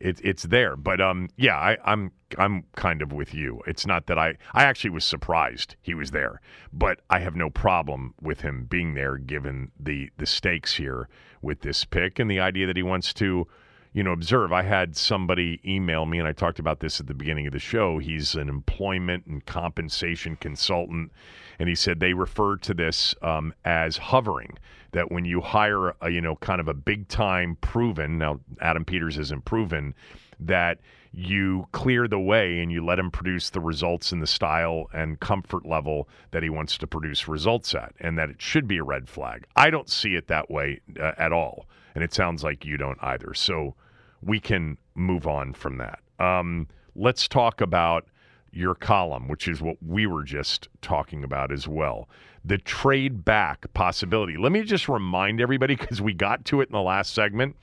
it's 0.00 0.20
it's 0.24 0.44
there. 0.44 0.76
But 0.76 1.00
um, 1.00 1.28
yeah, 1.36 1.56
I, 1.56 1.76
I'm 1.84 2.10
I'm 2.38 2.64
kind 2.74 3.02
of 3.02 3.12
with 3.12 3.34
you. 3.34 3.62
It's 3.66 3.86
not 3.86 4.06
that 4.06 4.18
I 4.18 4.36
I 4.54 4.64
actually 4.64 4.90
was 4.90 5.04
surprised 5.04 5.76
he 5.82 5.94
was 5.94 6.10
there, 6.10 6.40
but 6.72 7.00
I 7.10 7.20
have 7.20 7.36
no 7.36 7.50
problem 7.50 8.14
with 8.20 8.40
him 8.40 8.64
being 8.64 8.94
there 8.94 9.18
given 9.18 9.70
the 9.78 10.10
the 10.16 10.26
stakes 10.26 10.74
here 10.74 11.08
with 11.42 11.60
this 11.60 11.84
pick 11.84 12.18
and 12.18 12.30
the 12.30 12.40
idea 12.40 12.66
that 12.66 12.76
he 12.76 12.82
wants 12.82 13.12
to 13.14 13.46
you 13.92 14.02
know, 14.02 14.12
observe. 14.12 14.52
I 14.52 14.62
had 14.62 14.96
somebody 14.96 15.60
email 15.64 16.06
me, 16.06 16.18
and 16.18 16.28
I 16.28 16.32
talked 16.32 16.58
about 16.58 16.80
this 16.80 17.00
at 17.00 17.06
the 17.06 17.14
beginning 17.14 17.46
of 17.46 17.52
the 17.52 17.58
show. 17.58 17.98
He's 17.98 18.34
an 18.34 18.48
employment 18.48 19.26
and 19.26 19.44
compensation 19.44 20.36
consultant, 20.36 21.10
and 21.58 21.68
he 21.68 21.74
said 21.74 21.98
they 21.98 22.12
refer 22.12 22.56
to 22.58 22.74
this 22.74 23.14
um, 23.22 23.52
as 23.64 23.96
hovering. 23.96 24.58
That 24.92 25.10
when 25.10 25.24
you 25.24 25.40
hire, 25.40 25.94
a, 26.00 26.10
you 26.10 26.20
know, 26.20 26.36
kind 26.36 26.60
of 26.60 26.68
a 26.68 26.74
big 26.74 27.08
time 27.08 27.56
proven. 27.60 28.18
Now, 28.18 28.40
Adam 28.60 28.84
Peters 28.84 29.18
isn't 29.18 29.44
proven 29.44 29.94
that 30.40 30.78
you 31.12 31.66
clear 31.72 32.06
the 32.06 32.20
way 32.20 32.60
and 32.60 32.70
you 32.70 32.84
let 32.84 32.98
him 32.98 33.10
produce 33.10 33.50
the 33.50 33.60
results 33.60 34.12
in 34.12 34.20
the 34.20 34.26
style 34.26 34.88
and 34.92 35.18
comfort 35.20 35.66
level 35.66 36.08
that 36.30 36.42
he 36.42 36.50
wants 36.50 36.78
to 36.78 36.86
produce 36.86 37.26
results 37.26 37.74
at, 37.74 37.92
and 38.00 38.16
that 38.16 38.30
it 38.30 38.40
should 38.40 38.68
be 38.68 38.78
a 38.78 38.84
red 38.84 39.08
flag. 39.08 39.44
I 39.56 39.70
don't 39.70 39.90
see 39.90 40.14
it 40.14 40.28
that 40.28 40.50
way 40.50 40.80
uh, 40.98 41.12
at 41.18 41.32
all 41.32 41.66
and 41.94 42.04
it 42.04 42.14
sounds 42.14 42.42
like 42.42 42.64
you 42.64 42.76
don't 42.76 42.98
either. 43.02 43.34
So 43.34 43.74
we 44.22 44.40
can 44.40 44.78
move 44.94 45.26
on 45.26 45.52
from 45.52 45.78
that. 45.78 46.00
Um, 46.18 46.68
let's 46.94 47.28
talk 47.28 47.60
about 47.60 48.06
your 48.52 48.74
column, 48.74 49.28
which 49.28 49.46
is 49.48 49.60
what 49.60 49.76
we 49.86 50.06
were 50.06 50.24
just 50.24 50.68
talking 50.82 51.22
about 51.24 51.52
as 51.52 51.68
well. 51.68 52.08
The 52.44 52.58
trade 52.58 53.24
back 53.24 53.72
possibility. 53.74 54.36
Let 54.36 54.52
me 54.52 54.62
just 54.62 54.88
remind 54.88 55.40
everybody 55.40 55.76
because 55.76 56.02
we 56.02 56.14
got 56.14 56.44
to 56.46 56.60
it 56.60 56.68
in 56.68 56.72
the 56.72 56.82
last 56.82 57.14
segment. 57.14 57.56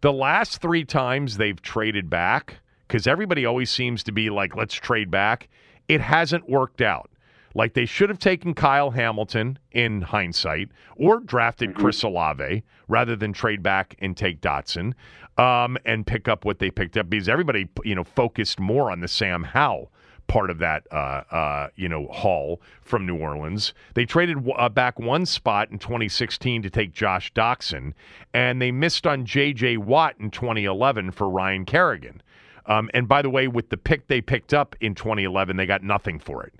The 0.00 0.12
last 0.12 0.60
three 0.60 0.84
times 0.84 1.36
they've 1.36 1.60
traded 1.60 2.08
back, 2.08 2.58
because 2.86 3.06
everybody 3.06 3.44
always 3.46 3.70
seems 3.70 4.02
to 4.04 4.12
be 4.12 4.30
like, 4.30 4.56
let's 4.56 4.74
trade 4.74 5.10
back, 5.10 5.48
it 5.88 6.00
hasn't 6.00 6.48
worked 6.48 6.80
out. 6.80 7.10
Like 7.54 7.74
they 7.74 7.86
should 7.86 8.08
have 8.08 8.18
taken 8.18 8.52
Kyle 8.52 8.90
Hamilton 8.90 9.58
in 9.70 10.02
hindsight 10.02 10.70
or 10.96 11.20
drafted 11.20 11.70
mm-hmm. 11.70 11.80
Chris 11.80 12.02
Olave 12.02 12.64
rather 12.88 13.14
than 13.14 13.32
trade 13.32 13.62
back 13.62 13.94
and 14.00 14.16
take 14.16 14.40
Dotson 14.40 14.94
um, 15.38 15.78
and 15.84 16.06
pick 16.06 16.26
up 16.26 16.44
what 16.44 16.58
they 16.58 16.70
picked 16.70 16.96
up 16.96 17.08
because 17.08 17.28
everybody, 17.28 17.68
you 17.84 17.94
know, 17.94 18.04
focused 18.04 18.58
more 18.58 18.90
on 18.90 19.00
the 19.00 19.08
Sam 19.08 19.44
Howell 19.44 19.90
part 20.26 20.50
of 20.50 20.58
that, 20.58 20.86
uh, 20.90 21.22
uh, 21.30 21.68
you 21.76 21.88
know, 21.88 22.08
haul 22.10 22.60
from 22.82 23.06
New 23.06 23.18
Orleans. 23.18 23.74
They 23.94 24.06
traded 24.06 24.38
uh, 24.56 24.68
back 24.68 24.98
one 24.98 25.26
spot 25.26 25.70
in 25.70 25.78
2016 25.78 26.62
to 26.62 26.70
take 26.70 26.92
Josh 26.92 27.32
Doctson, 27.34 27.92
and 28.32 28.60
they 28.60 28.72
missed 28.72 29.06
on 29.06 29.26
J.J. 29.26 29.78
Watt 29.78 30.14
in 30.18 30.30
2011 30.30 31.10
for 31.10 31.28
Ryan 31.28 31.64
Kerrigan. 31.64 32.22
Um, 32.66 32.90
and 32.94 33.06
by 33.08 33.22
the 33.22 33.30
way, 33.30 33.48
with 33.48 33.68
the 33.68 33.76
pick 33.76 34.06
they 34.08 34.20
picked 34.20 34.54
up 34.54 34.74
in 34.80 34.94
2011, 34.94 35.56
they 35.56 35.66
got 35.66 35.82
nothing 35.82 36.18
for 36.18 36.44
it. 36.44 36.54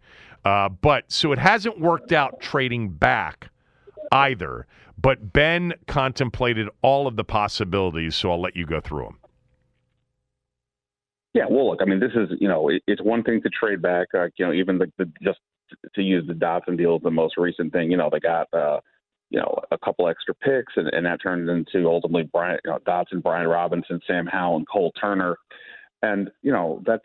Uh, 0.45 0.69
but 0.69 1.11
so 1.11 1.33
it 1.33 1.39
hasn't 1.39 1.81
worked 1.81 2.13
out 2.13 2.41
trading 2.41 2.91
back 2.91 3.49
either. 4.13 4.67
But 4.99 5.33
Ben 5.33 5.75
contemplated 5.87 6.69
all 6.83 7.07
of 7.07 7.17
the 7.17 7.25
possibilities, 7.25 8.15
so 8.15 8.31
I'll 8.31 8.41
let 8.41 8.57
you 8.57 8.67
go 8.67 8.81
through 8.81 9.05
them. 9.05 9.19
Yeah, 11.33 11.47
well, 11.51 11.71
look, 11.71 11.81
I 11.83 11.85
mean, 11.85 11.99
this 11.99 12.13
is 12.15 12.29
you 12.41 12.49
know, 12.49 12.69
it, 12.69 12.83
it's 12.87 13.03
one 13.03 13.23
thing 13.25 13.43
to 13.43 13.51
trade 13.51 13.83
back, 13.83 14.09
uh, 14.15 14.27
you 14.37 14.47
know, 14.47 14.53
even 14.53 14.79
the, 14.79 14.91
the 14.99 15.11
just 15.23 15.41
to 15.95 16.03
use 16.03 16.25
the 16.27 16.35
Dotson 16.35 16.79
deal, 16.79 16.99
the 16.99 17.11
most 17.11 17.37
recent 17.37 17.73
thing. 17.73 17.91
You 17.91 17.97
know, 17.97 18.09
they 18.11 18.21
got 18.21 18.47
uh, 18.55 18.79
you 19.31 19.41
know 19.41 19.59
a 19.73 19.79
couple 19.79 20.09
extra 20.09 20.35
picks, 20.35 20.73
and, 20.77 20.89
and 20.89 21.05
that 21.07 21.21
turned 21.23 21.49
into 21.49 21.89
ultimately 21.89 22.29
Brian, 22.33 22.59
you 22.65 22.71
know, 22.71 22.79
Dotson, 22.87 23.23
Brian 23.23 23.49
Robinson, 23.49 24.01
Sam 24.07 24.27
Howell, 24.27 24.59
and 24.59 24.69
Cole 24.69 24.93
Turner, 25.01 25.37
and 26.05 26.31
you 26.43 26.53
know 26.53 26.83
that's 26.87 27.03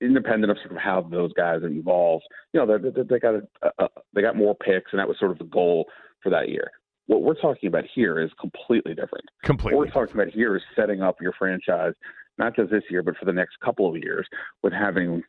independent 0.00 0.50
of 0.50 0.56
sort 0.58 0.72
of 0.72 0.78
how 0.78 1.02
those 1.02 1.32
guys 1.34 1.60
evolve, 1.62 2.22
you 2.52 2.60
know, 2.60 2.66
they, 2.66 2.90
they, 2.90 3.02
they 3.02 3.18
got 3.18 3.34
a, 3.34 3.42
a, 3.78 3.88
they 4.14 4.22
got 4.22 4.36
more 4.36 4.54
picks, 4.54 4.92
and 4.92 4.98
that 4.98 5.06
was 5.06 5.18
sort 5.18 5.30
of 5.30 5.38
the 5.38 5.44
goal 5.44 5.86
for 6.22 6.30
that 6.30 6.48
year. 6.48 6.70
What 7.06 7.22
we're 7.22 7.34
talking 7.34 7.68
about 7.68 7.84
here 7.94 8.18
is 8.18 8.30
completely 8.40 8.94
different. 8.94 9.26
Completely. 9.44 9.76
What 9.76 9.86
we're 9.86 9.92
talking 9.92 10.18
about 10.18 10.32
here 10.32 10.56
is 10.56 10.62
setting 10.74 11.02
up 11.02 11.16
your 11.20 11.34
franchise, 11.38 11.92
not 12.38 12.56
just 12.56 12.70
this 12.70 12.84
year, 12.88 13.02
but 13.02 13.16
for 13.18 13.26
the 13.26 13.32
next 13.32 13.56
couple 13.62 13.88
of 13.88 13.96
years, 13.96 14.26
with 14.62 14.72
having 14.72 15.22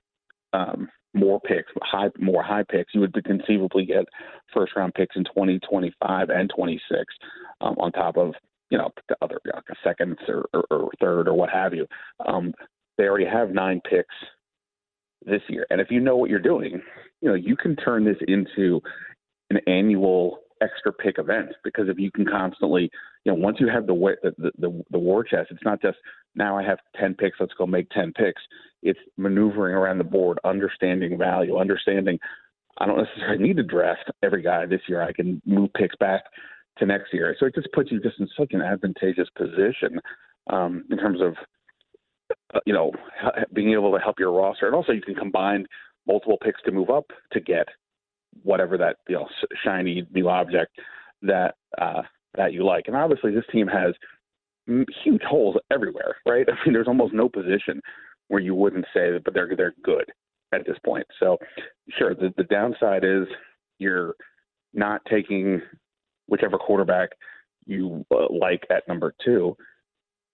um, 0.53 0.87
more 1.13 1.39
picks, 1.41 1.71
high, 1.81 2.09
more 2.19 2.43
high 2.43 2.63
picks. 2.69 2.93
You 2.93 3.01
would 3.01 3.13
conceivably 3.25 3.85
get 3.85 4.05
first 4.53 4.73
round 4.75 4.93
picks 4.93 5.15
in 5.15 5.23
2025 5.25 6.29
and 6.29 6.51
26, 6.55 7.03
um, 7.61 7.75
on 7.77 7.91
top 7.91 8.17
of 8.17 8.33
you 8.69 8.77
know 8.77 8.89
the 9.09 9.15
other 9.21 9.39
like 9.53 9.63
seconds 9.83 10.17
or, 10.27 10.45
or, 10.53 10.65
or 10.71 10.89
third 10.99 11.27
or 11.27 11.33
what 11.33 11.49
have 11.49 11.73
you. 11.73 11.85
Um, 12.25 12.53
they 13.01 13.07
already 13.07 13.25
have 13.25 13.49
nine 13.49 13.81
picks 13.89 14.13
this 15.25 15.41
year. 15.49 15.65
And 15.71 15.81
if 15.81 15.89
you 15.89 15.99
know 15.99 16.17
what 16.17 16.29
you're 16.29 16.39
doing, 16.39 16.79
you 17.21 17.29
know, 17.29 17.33
you 17.33 17.55
can 17.55 17.75
turn 17.75 18.05
this 18.05 18.17
into 18.27 18.79
an 19.49 19.57
annual 19.65 20.37
extra 20.61 20.93
pick 20.93 21.17
event 21.17 21.49
because 21.63 21.89
if 21.89 21.97
you 21.97 22.11
can 22.11 22.27
constantly, 22.27 22.91
you 23.25 23.31
know, 23.31 23.39
once 23.39 23.57
you 23.59 23.67
have 23.67 23.87
the 23.87 24.15
the 24.21 24.51
the, 24.59 24.83
the 24.91 24.99
war 24.99 25.23
chest, 25.23 25.49
it's 25.49 25.65
not 25.65 25.81
just 25.81 25.97
now 26.35 26.55
I 26.55 26.63
have 26.63 26.77
10 26.99 27.15
picks, 27.15 27.37
let's 27.39 27.53
go 27.57 27.65
make 27.65 27.89
10 27.89 28.13
picks. 28.13 28.41
It's 28.83 28.99
maneuvering 29.17 29.73
around 29.73 29.97
the 29.97 30.03
board, 30.03 30.37
understanding 30.43 31.17
value, 31.17 31.57
understanding 31.57 32.19
I 32.77 32.85
don't 32.85 32.97
necessarily 32.97 33.43
need 33.43 33.57
to 33.57 33.63
draft 33.63 34.11
every 34.21 34.43
guy 34.43 34.67
this 34.67 34.81
year. 34.87 35.01
I 35.01 35.11
can 35.11 35.41
move 35.45 35.71
picks 35.75 35.95
back 35.95 36.21
to 36.77 36.85
next 36.85 37.13
year. 37.13 37.35
So 37.39 37.47
it 37.47 37.55
just 37.55 37.67
puts 37.73 37.91
you 37.91 37.99
just 37.99 38.19
in 38.19 38.27
such 38.37 38.53
an 38.53 38.61
advantageous 38.61 39.27
position 39.35 39.99
um, 40.51 40.85
in 40.91 40.97
terms 40.97 41.19
of 41.19 41.33
uh, 42.53 42.59
you 42.65 42.73
know 42.73 42.91
being 43.53 43.71
able 43.71 43.91
to 43.91 43.99
help 43.99 44.19
your 44.19 44.31
roster, 44.31 44.65
and 44.65 44.75
also 44.75 44.91
you 44.91 45.01
can 45.01 45.15
combine 45.15 45.65
multiple 46.07 46.37
picks 46.43 46.61
to 46.63 46.71
move 46.71 46.89
up 46.89 47.05
to 47.31 47.39
get 47.39 47.67
whatever 48.43 48.77
that 48.77 48.97
you 49.07 49.15
know 49.15 49.27
shiny 49.63 50.05
new 50.11 50.29
object 50.29 50.71
that 51.21 51.55
uh, 51.79 52.01
that 52.35 52.53
you 52.53 52.65
like. 52.65 52.85
And 52.87 52.95
obviously, 52.95 53.33
this 53.33 53.45
team 53.51 53.67
has 53.67 53.93
huge 55.03 55.21
holes 55.23 55.57
everywhere, 55.71 56.15
right? 56.27 56.45
I 56.49 56.53
mean, 56.65 56.73
there's 56.73 56.87
almost 56.87 57.13
no 57.13 57.29
position 57.29 57.81
where 58.27 58.41
you 58.41 58.55
wouldn't 58.55 58.85
say 58.93 59.11
that, 59.11 59.23
but 59.23 59.33
they're 59.33 59.55
they're 59.55 59.75
good 59.83 60.05
at 60.53 60.65
this 60.65 60.77
point. 60.85 61.05
So, 61.19 61.37
sure, 61.97 62.15
the 62.15 62.33
the 62.37 62.43
downside 62.43 63.03
is 63.03 63.27
you're 63.79 64.15
not 64.73 65.01
taking 65.09 65.61
whichever 66.27 66.57
quarterback 66.57 67.09
you 67.65 68.05
uh, 68.11 68.27
like 68.31 68.65
at 68.69 68.87
number 68.87 69.13
two, 69.23 69.55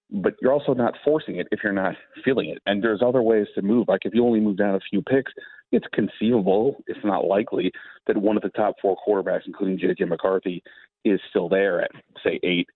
but 0.09 0.35
you're 0.41 0.53
also 0.53 0.73
not 0.73 0.95
forcing 1.03 1.37
it 1.37 1.47
if 1.51 1.59
you're 1.63 1.73
not 1.73 1.95
feeling 2.23 2.49
it. 2.49 2.59
And 2.65 2.83
there's 2.83 3.01
other 3.05 3.21
ways 3.21 3.47
to 3.55 3.61
move. 3.61 3.87
Like 3.87 4.01
if 4.03 4.13
you 4.13 4.25
only 4.25 4.39
move 4.39 4.57
down 4.57 4.75
a 4.75 4.79
few 4.89 5.01
picks, 5.01 5.31
it's 5.71 5.85
conceivable, 5.93 6.77
it's 6.87 7.03
not 7.03 7.25
likely, 7.25 7.71
that 8.07 8.17
one 8.17 8.37
of 8.37 8.43
the 8.43 8.49
top 8.49 8.75
four 8.81 8.95
quarterbacks, 9.05 9.47
including 9.47 9.77
J.J. 9.77 10.05
McCarthy, 10.05 10.63
is 11.03 11.19
still 11.29 11.49
there 11.49 11.81
at 11.81 11.91
say 12.23 12.39
eight 12.43 12.69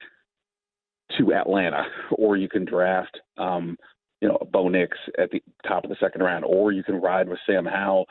to 1.17 1.33
Atlanta, 1.33 1.83
or 2.11 2.37
you 2.37 2.49
can 2.49 2.65
draft, 2.65 3.19
um, 3.37 3.77
you 4.21 4.27
know, 4.27 4.37
Bo 4.51 4.67
Nix 4.69 4.97
at 5.17 5.31
the 5.31 5.41
top 5.67 5.83
of 5.83 5.89
the 5.89 5.95
second 5.99 6.21
round, 6.21 6.45
or 6.45 6.71
you 6.71 6.83
can 6.83 6.95
ride 6.95 7.27
with 7.27 7.39
Sam 7.45 7.65
Howell 7.65 8.05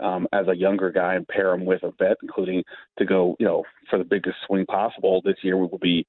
um, 0.00 0.26
as 0.32 0.46
a 0.48 0.56
younger 0.56 0.90
guy 0.90 1.14
and 1.14 1.26
pair 1.26 1.52
him 1.52 1.64
with 1.64 1.82
a 1.84 1.92
vet, 1.98 2.16
including 2.22 2.62
to 2.98 3.04
go, 3.04 3.36
you 3.38 3.46
know, 3.46 3.62
for 3.88 3.98
the 3.98 4.04
biggest 4.04 4.36
swing 4.46 4.66
possible 4.66 5.22
this 5.24 5.36
year 5.42 5.56
we 5.56 5.66
will 5.66 5.78
be 5.78 6.06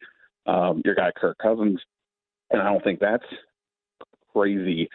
um, 0.48 0.82
your 0.84 0.96
guy 0.96 1.12
Kirk 1.16 1.38
Cousins, 1.38 1.80
and 2.52 2.62
I 2.62 2.66
don't 2.66 2.84
think 2.84 3.00
that's 3.00 3.26
crazy 4.34 4.90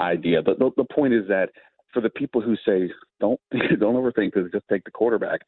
idea. 0.00 0.42
But 0.42 0.58
the, 0.58 0.70
the 0.76 0.84
point 0.84 1.14
is 1.14 1.26
that 1.28 1.50
for 1.92 2.00
the 2.00 2.10
people 2.10 2.40
who 2.40 2.56
say 2.66 2.92
don't 3.20 3.40
don't 3.80 3.94
overthink 3.94 4.34
this, 4.34 4.44
just 4.52 4.68
take 4.70 4.84
the 4.84 4.90
quarterback. 4.90 5.40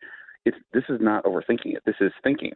It's 0.45 0.57
this 0.73 0.85
is 0.89 0.99
not 1.01 1.25
overthinking 1.25 1.75
it. 1.75 1.83
This 1.85 1.97
is 2.01 2.13
thinking. 2.23 2.53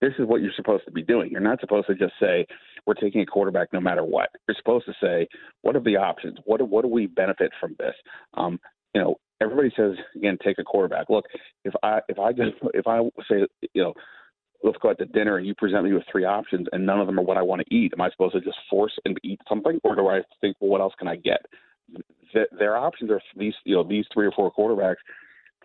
This 0.00 0.12
is 0.18 0.26
what 0.26 0.42
you're 0.42 0.52
supposed 0.56 0.84
to 0.84 0.90
be 0.90 1.02
doing. 1.02 1.30
You're 1.30 1.40
not 1.40 1.60
supposed 1.60 1.86
to 1.86 1.94
just 1.94 2.12
say 2.20 2.46
we're 2.86 2.94
taking 2.94 3.22
a 3.22 3.26
quarterback 3.26 3.72
no 3.72 3.80
matter 3.80 4.04
what. 4.04 4.28
You're 4.46 4.56
supposed 4.58 4.86
to 4.86 4.94
say 5.02 5.26
what 5.62 5.76
are 5.76 5.80
the 5.80 5.96
options? 5.96 6.38
What 6.44 6.66
what 6.68 6.82
do 6.82 6.88
we 6.88 7.06
benefit 7.06 7.52
from 7.60 7.76
this? 7.78 7.94
Um, 8.34 8.58
you 8.94 9.02
know, 9.02 9.16
everybody 9.40 9.70
says 9.76 9.92
again, 10.14 10.38
take 10.42 10.58
a 10.58 10.64
quarterback. 10.64 11.08
Look, 11.08 11.24
if 11.64 11.74
I 11.82 12.00
if 12.08 12.18
I 12.18 12.32
just 12.32 12.52
if 12.74 12.86
I 12.86 13.00
say 13.30 13.46
you 13.74 13.82
know 13.82 13.94
let's 14.62 14.78
go 14.78 14.90
out 14.90 14.98
to 14.98 15.06
dinner 15.06 15.36
and 15.36 15.46
you 15.46 15.54
present 15.54 15.84
me 15.84 15.92
with 15.92 16.04
three 16.10 16.24
options 16.24 16.66
and 16.72 16.84
none 16.84 17.00
of 17.00 17.06
them 17.06 17.18
are 17.18 17.22
what 17.22 17.36
I 17.36 17.42
want 17.42 17.62
to 17.62 17.74
eat. 17.74 17.92
Am 17.92 18.00
I 18.00 18.10
supposed 18.10 18.34
to 18.34 18.40
just 18.40 18.58
force 18.68 18.92
and 19.04 19.18
eat 19.22 19.40
something, 19.48 19.80
or 19.84 19.94
do 19.94 20.08
I 20.08 20.20
think, 20.40 20.56
well, 20.60 20.70
what 20.70 20.80
else 20.80 20.94
can 20.98 21.08
I 21.08 21.16
get? 21.16 21.44
their 22.58 22.76
options 22.76 23.10
are 23.10 23.20
these, 23.36 23.54
you 23.64 23.74
know, 23.74 23.84
these 23.84 24.04
three 24.12 24.26
or 24.26 24.32
four 24.32 24.52
quarterbacks. 24.52 24.96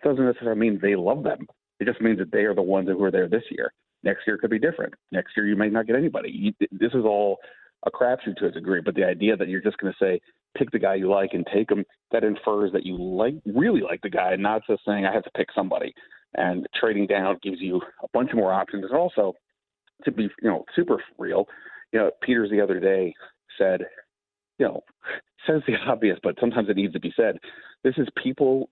Doesn't 0.02 0.24
necessarily 0.24 0.58
mean 0.58 0.78
they 0.80 0.96
love 0.96 1.22
them. 1.22 1.46
It 1.80 1.86
just 1.86 2.00
means 2.00 2.18
that 2.18 2.32
they 2.32 2.44
are 2.44 2.54
the 2.54 2.62
ones 2.62 2.88
who 2.88 3.02
are 3.02 3.10
there 3.10 3.28
this 3.28 3.42
year. 3.50 3.72
Next 4.02 4.26
year 4.26 4.38
could 4.38 4.50
be 4.50 4.58
different. 4.58 4.94
Next 5.10 5.32
year 5.36 5.46
you 5.46 5.56
may 5.56 5.68
not 5.68 5.86
get 5.86 5.96
anybody. 5.96 6.30
You, 6.30 6.52
this 6.72 6.92
is 6.94 7.04
all 7.04 7.38
a 7.86 7.90
crapshoot 7.90 8.36
to 8.36 8.46
a 8.46 8.50
degree. 8.50 8.80
But 8.84 8.94
the 8.94 9.04
idea 9.04 9.36
that 9.36 9.48
you're 9.48 9.60
just 9.60 9.78
going 9.78 9.92
to 9.92 10.04
say 10.04 10.20
pick 10.56 10.70
the 10.70 10.78
guy 10.78 10.94
you 10.94 11.10
like 11.10 11.30
and 11.32 11.46
take 11.52 11.70
him, 11.70 11.84
that 12.10 12.24
infers 12.24 12.72
that 12.72 12.84
you 12.84 12.96
like 12.96 13.34
really 13.46 13.80
like 13.80 14.02
the 14.02 14.10
guy, 14.10 14.34
not 14.36 14.62
just 14.66 14.84
saying 14.86 15.06
I 15.06 15.12
have 15.12 15.24
to 15.24 15.30
pick 15.36 15.48
somebody. 15.54 15.94
And 16.34 16.66
trading 16.78 17.06
down 17.06 17.38
gives 17.42 17.60
you 17.60 17.80
a 18.02 18.08
bunch 18.12 18.30
of 18.30 18.36
more 18.36 18.52
options. 18.52 18.84
And 18.84 18.96
also, 18.96 19.34
to 20.04 20.10
be 20.10 20.24
you 20.42 20.50
know 20.50 20.64
super 20.74 21.02
real, 21.18 21.46
you 21.92 21.98
know 21.98 22.10
Peters 22.22 22.50
the 22.50 22.60
other 22.60 22.80
day 22.80 23.14
said, 23.58 23.82
you 24.58 24.66
know, 24.66 24.84
says 25.46 25.62
the 25.66 25.74
obvious, 25.86 26.18
but 26.22 26.36
sometimes 26.40 26.68
it 26.68 26.76
needs 26.76 26.92
to 26.92 27.00
be 27.00 27.12
said. 27.16 27.38
This 27.84 27.94
is 27.96 28.06
people 28.22 28.70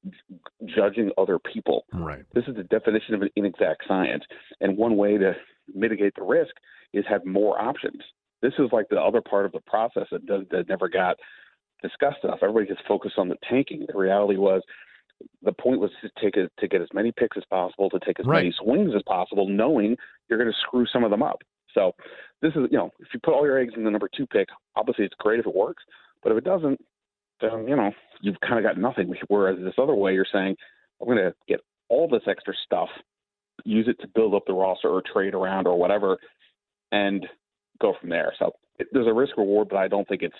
judging 0.65 1.11
other 1.19 1.39
people. 1.53 1.85
Right. 1.93 2.25
This 2.33 2.45
is 2.47 2.55
the 2.55 2.63
definition 2.63 3.15
of 3.15 3.23
an 3.23 3.31
inexact 3.35 3.83
science. 3.89 4.23
And 4.61 4.77
one 4.77 4.97
way 4.97 5.19
to 5.19 5.33
mitigate 5.75 6.15
the 6.15 6.23
risk 6.23 6.53
is 6.93 7.05
have 7.09 7.27
more 7.27 7.61
options. 7.61 8.01
This 8.41 8.53
is 8.59 8.69
like 8.73 8.89
the 8.89 9.01
other 9.01 9.21
part 9.21 9.47
of 9.47 9.53
the 9.53 9.61
process 9.67 10.07
that, 10.13 10.27
does, 10.27 10.45
that 10.53 10.69
never 10.69 10.89
got 10.89 11.17
discussed 11.83 12.19
enough. 12.23 12.39
Everybody 12.43 12.73
just 12.73 12.87
focused 12.87 13.19
on 13.19 13.29
the 13.29 13.37
tanking. 13.49 13.85
The 13.87 13.99
reality 13.99 14.37
was 14.37 14.63
the 15.43 15.53
point 15.53 15.81
was 15.81 15.91
to 16.03 16.11
take 16.21 16.37
a, 16.37 16.49
to 16.61 16.69
get 16.69 16.81
as 16.81 16.89
many 16.93 17.13
picks 17.13 17.37
as 17.37 17.45
possible, 17.51 17.91
to 17.91 18.01
take 18.01 18.21
as 18.21 18.27
right. 18.27 18.45
many 18.45 18.55
swings 18.63 18.93
as 18.95 19.03
possible, 19.07 19.49
knowing 19.49 19.97
you're 20.29 20.39
going 20.39 20.51
to 20.51 20.59
screw 20.67 20.87
some 20.93 21.05
of 21.05 21.11
them 21.11 21.23
up. 21.23 21.41
So 21.75 21.93
this 22.43 22.51
is, 22.51 22.69
you 22.71 22.79
know, 22.79 22.91
if 23.01 23.09
you 23.15 23.21
put 23.23 23.35
all 23.35 23.47
your 23.47 23.59
eggs 23.59 23.75
in 23.77 23.85
the 23.85 23.91
number 23.91 24.09
two 24.15 24.27
pick, 24.27 24.49
obviously 24.77 25.05
it's 25.05 25.15
great 25.19 25.41
if 25.41 25.47
it 25.47 25.55
works. 25.55 25.83
But 26.23 26.33
if 26.33 26.39
it 26.39 26.45
doesn't, 26.45 26.81
then 27.41 27.67
you 27.67 27.77
know 27.77 27.93
you've 28.21 28.41
kind 28.41 28.59
of 28.59 28.65
got 28.65 28.81
nothing. 28.81 29.15
Whereas 29.29 29.59
this 29.59 29.75
other 29.79 29.95
way, 29.95 30.13
you're 30.13 30.27
saying 30.31 30.57
I'm 31.01 31.07
going 31.07 31.19
to 31.19 31.35
get 31.49 31.61
all 31.89 32.09
this 32.09 32.23
extra 32.27 32.55
stuff, 32.65 32.89
use 33.65 33.89
it 33.89 34.01
to 34.01 34.09
build 34.09 34.35
up 34.35 34.45
the 34.47 34.53
roster 34.53 34.89
or 34.89 35.03
trade 35.03 35.35
around 35.35 35.67
or 35.67 35.79
whatever, 35.79 36.19
and 36.93 37.27
go 37.81 37.95
from 38.01 38.11
there. 38.11 38.33
So 38.39 38.53
it, 38.79 38.89
there's 38.93 39.07
a 39.07 39.15
risk 39.15 39.37
reward, 39.37 39.69
but 39.71 39.79
I 39.79 39.89
don't 39.89 40.07
think 40.09 40.23
it's 40.23 40.37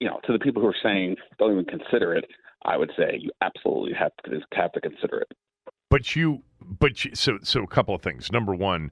you 0.00 0.08
know 0.08 0.20
to 0.24 0.32
the 0.32 0.38
people 0.38 0.60
who 0.62 0.68
are 0.68 0.74
saying 0.82 1.16
don't 1.38 1.52
even 1.52 1.64
consider 1.64 2.14
it. 2.14 2.24
I 2.64 2.76
would 2.76 2.90
say 2.96 3.18
you 3.20 3.30
absolutely 3.40 3.94
have 3.94 4.12
to 4.24 4.40
have 4.52 4.72
to 4.72 4.80
consider 4.80 5.20
it. 5.20 5.32
But 5.88 6.14
you, 6.14 6.42
but 6.60 7.04
you, 7.04 7.14
so 7.14 7.38
so 7.42 7.62
a 7.62 7.66
couple 7.66 7.94
of 7.94 8.02
things. 8.02 8.32
Number 8.32 8.54
one 8.54 8.90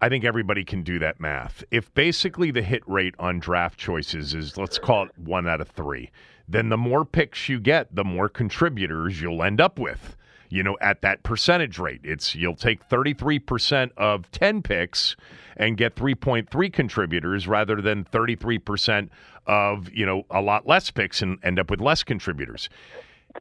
I 0.00 0.10
think 0.10 0.24
everybody 0.24 0.64
can 0.64 0.82
do 0.82 0.98
that 0.98 1.20
math. 1.20 1.64
If 1.70 1.92
basically 1.94 2.50
the 2.50 2.62
hit 2.62 2.82
rate 2.86 3.14
on 3.18 3.38
draft 3.38 3.78
choices 3.78 4.34
is, 4.34 4.58
let's 4.58 4.78
call 4.78 5.06
it 5.06 5.18
one 5.18 5.48
out 5.48 5.62
of 5.62 5.68
three, 5.68 6.10
then 6.46 6.68
the 6.68 6.76
more 6.76 7.06
picks 7.06 7.48
you 7.48 7.58
get, 7.58 7.94
the 7.94 8.04
more 8.04 8.28
contributors 8.28 9.20
you'll 9.22 9.42
end 9.42 9.60
up 9.60 9.78
with. 9.78 10.16
You 10.50 10.62
know, 10.64 10.76
at 10.80 11.02
that 11.02 11.22
percentage 11.22 11.78
rate, 11.78 12.00
it's 12.02 12.34
you'll 12.34 12.56
take 12.56 12.88
33% 12.88 13.90
of 13.96 14.30
10 14.32 14.62
picks 14.62 15.16
and 15.56 15.76
get 15.76 15.94
3.3 15.94 16.72
contributors 16.72 17.46
rather 17.46 17.80
than 17.80 18.04
33% 18.04 19.08
of, 19.46 19.90
you 19.92 20.04
know, 20.04 20.24
a 20.30 20.40
lot 20.40 20.66
less 20.66 20.90
picks 20.90 21.22
and 21.22 21.38
end 21.42 21.58
up 21.58 21.70
with 21.70 21.80
less 21.80 22.02
contributors. 22.02 22.68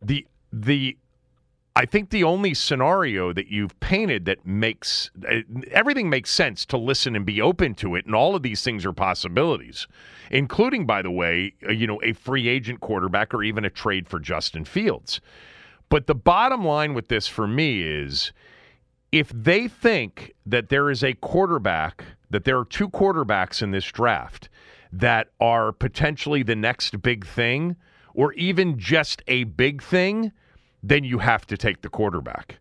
The 0.02 0.28
the 0.54 0.98
I 1.76 1.86
think 1.86 2.10
the 2.10 2.24
only 2.24 2.54
scenario 2.54 3.32
that 3.32 3.48
you've 3.48 3.80
painted 3.80 4.26
that 4.26 4.45
makes 4.45 5.12
everything 5.72 6.10
makes 6.10 6.30
sense 6.30 6.65
to 6.65 6.78
listen 6.78 7.15
and 7.15 7.26
be 7.26 7.41
open 7.41 7.74
to 7.76 7.95
it, 7.95 8.06
and 8.06 8.13
all 8.13 8.36
of 8.36 8.43
these 8.43 8.63
things 8.63 8.86
are 8.86 8.91
possibilities, 8.91 9.88
including, 10.30 10.86
by 10.86 11.02
the 11.02 11.12
way, 11.12 11.54
uh, 11.67 11.72
you 11.72 11.88
know, 11.88 12.02
a 12.04 12.13
free 12.13 12.50
agent 12.50 12.82
quarterback 12.82 13.34
or 13.34 13.43
even 13.43 13.63
a 13.63 13.69
trade 13.69 14.10
for 14.10 14.19
Justin 14.19 14.65
Fields. 14.65 15.22
But 15.89 16.08
the 16.08 16.15
bottom 16.15 16.63
line 16.63 16.93
with 16.93 17.08
this 17.08 17.28
for 17.28 17.47
me 17.47 17.82
is 17.82 18.32
if 19.12 19.30
they 19.30 19.67
think 19.67 20.34
that 20.45 20.69
there 20.69 20.89
is 20.89 21.04
a 21.04 21.13
quarterback, 21.13 22.06
that 22.30 22.43
there 22.43 22.58
are 22.60 22.65
two 22.65 22.89
quarterbacks 22.89 23.62
in 23.62 23.71
this 23.71 23.86
draft 23.86 24.49
that 24.91 25.30
are 25.39 25.71
potentially 25.71 26.43
the 26.43 26.56
next 26.56 27.02
big 27.02 27.25
thing, 27.25 27.75
or 28.13 28.34
even 28.34 28.78
just 28.78 29.21
a 29.28 29.45
big 29.45 29.82
thing 29.82 30.32
then 30.84 31.04
you 31.04 31.19
have 31.19 31.45
to 31.47 31.58
take 31.58 31.82
the 31.82 31.89
quarterback. 31.89 32.60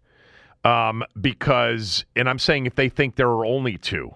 Um, 0.65 1.05
because, 1.21 2.05
and 2.17 2.29
I'm 2.29 2.39
saying 2.39 2.67
if 2.67 2.75
they 2.75 2.89
think 2.89 3.17
there 3.17 3.29
are 3.29 3.45
only 3.45 3.79
two, 3.79 4.15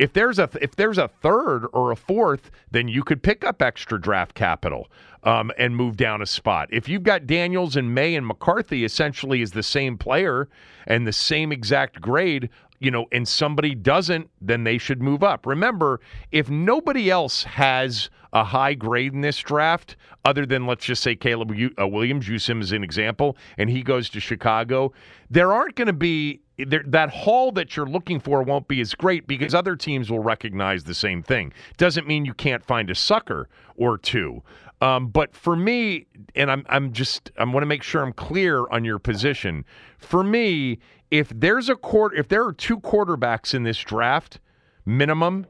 if 0.00 0.14
there's 0.14 0.38
a 0.38 0.48
if 0.62 0.76
there's 0.76 0.96
a 0.96 1.08
third 1.08 1.66
or 1.74 1.92
a 1.92 1.96
fourth, 1.96 2.50
then 2.70 2.88
you 2.88 3.04
could 3.04 3.22
pick 3.22 3.44
up 3.44 3.60
extra 3.60 4.00
draft 4.00 4.34
capital 4.34 4.88
um, 5.24 5.52
and 5.58 5.76
move 5.76 5.98
down 5.98 6.22
a 6.22 6.26
spot. 6.26 6.68
If 6.72 6.88
you've 6.88 7.02
got 7.02 7.26
Daniels 7.26 7.76
and 7.76 7.94
Maye 7.94 8.16
and 8.16 8.26
McCarthy 8.26 8.82
essentially 8.82 9.42
is 9.42 9.52
the 9.52 9.62
same 9.62 9.98
player 9.98 10.48
and 10.86 11.06
the 11.06 11.12
same 11.12 11.52
exact 11.52 12.00
grade, 12.00 12.48
you 12.78 12.90
know, 12.90 13.08
and 13.12 13.28
somebody 13.28 13.74
doesn't, 13.74 14.30
then 14.40 14.64
they 14.64 14.78
should 14.78 15.02
move 15.02 15.22
up. 15.22 15.44
Remember, 15.44 16.00
if 16.32 16.48
nobody 16.48 17.10
else 17.10 17.42
has 17.42 18.08
a 18.32 18.42
high 18.42 18.72
grade 18.72 19.12
in 19.12 19.20
this 19.20 19.36
draft, 19.38 19.96
other 20.24 20.46
than 20.46 20.66
let's 20.66 20.86
just 20.86 21.02
say 21.02 21.14
Caleb 21.14 21.52
uh, 21.78 21.86
Williams, 21.86 22.26
use 22.26 22.48
him 22.48 22.62
as 22.62 22.72
an 22.72 22.82
example, 22.82 23.36
and 23.58 23.68
he 23.68 23.82
goes 23.82 24.08
to 24.08 24.20
Chicago, 24.20 24.94
there 25.28 25.52
aren't 25.52 25.74
going 25.74 25.88
to 25.88 25.92
be 25.92 26.40
that 26.64 27.10
haul 27.10 27.52
that 27.52 27.76
you're 27.76 27.86
looking 27.86 28.20
for 28.20 28.42
won't 28.42 28.68
be 28.68 28.80
as 28.80 28.94
great 28.94 29.26
because 29.26 29.54
other 29.54 29.76
teams 29.76 30.10
will 30.10 30.20
recognize 30.20 30.84
the 30.84 30.94
same 30.94 31.22
thing. 31.22 31.52
Doesn't 31.76 32.06
mean 32.06 32.24
you 32.24 32.34
can't 32.34 32.64
find 32.64 32.90
a 32.90 32.94
sucker 32.94 33.48
or 33.76 33.98
two. 33.98 34.42
Um, 34.80 35.08
but 35.08 35.34
for 35.34 35.56
me, 35.56 36.06
and 36.34 36.50
I'm 36.50 36.64
I'm 36.68 36.92
just 36.92 37.30
I 37.38 37.44
want 37.44 37.62
to 37.62 37.66
make 37.66 37.82
sure 37.82 38.02
I'm 38.02 38.12
clear 38.12 38.66
on 38.70 38.84
your 38.84 38.98
position. 38.98 39.64
For 39.98 40.24
me, 40.24 40.78
if 41.10 41.28
there's 41.28 41.68
a 41.68 41.76
court, 41.76 42.12
if 42.16 42.28
there 42.28 42.44
are 42.44 42.52
two 42.52 42.78
quarterbacks 42.78 43.52
in 43.52 43.62
this 43.62 43.78
draft, 43.78 44.40
minimum, 44.86 45.46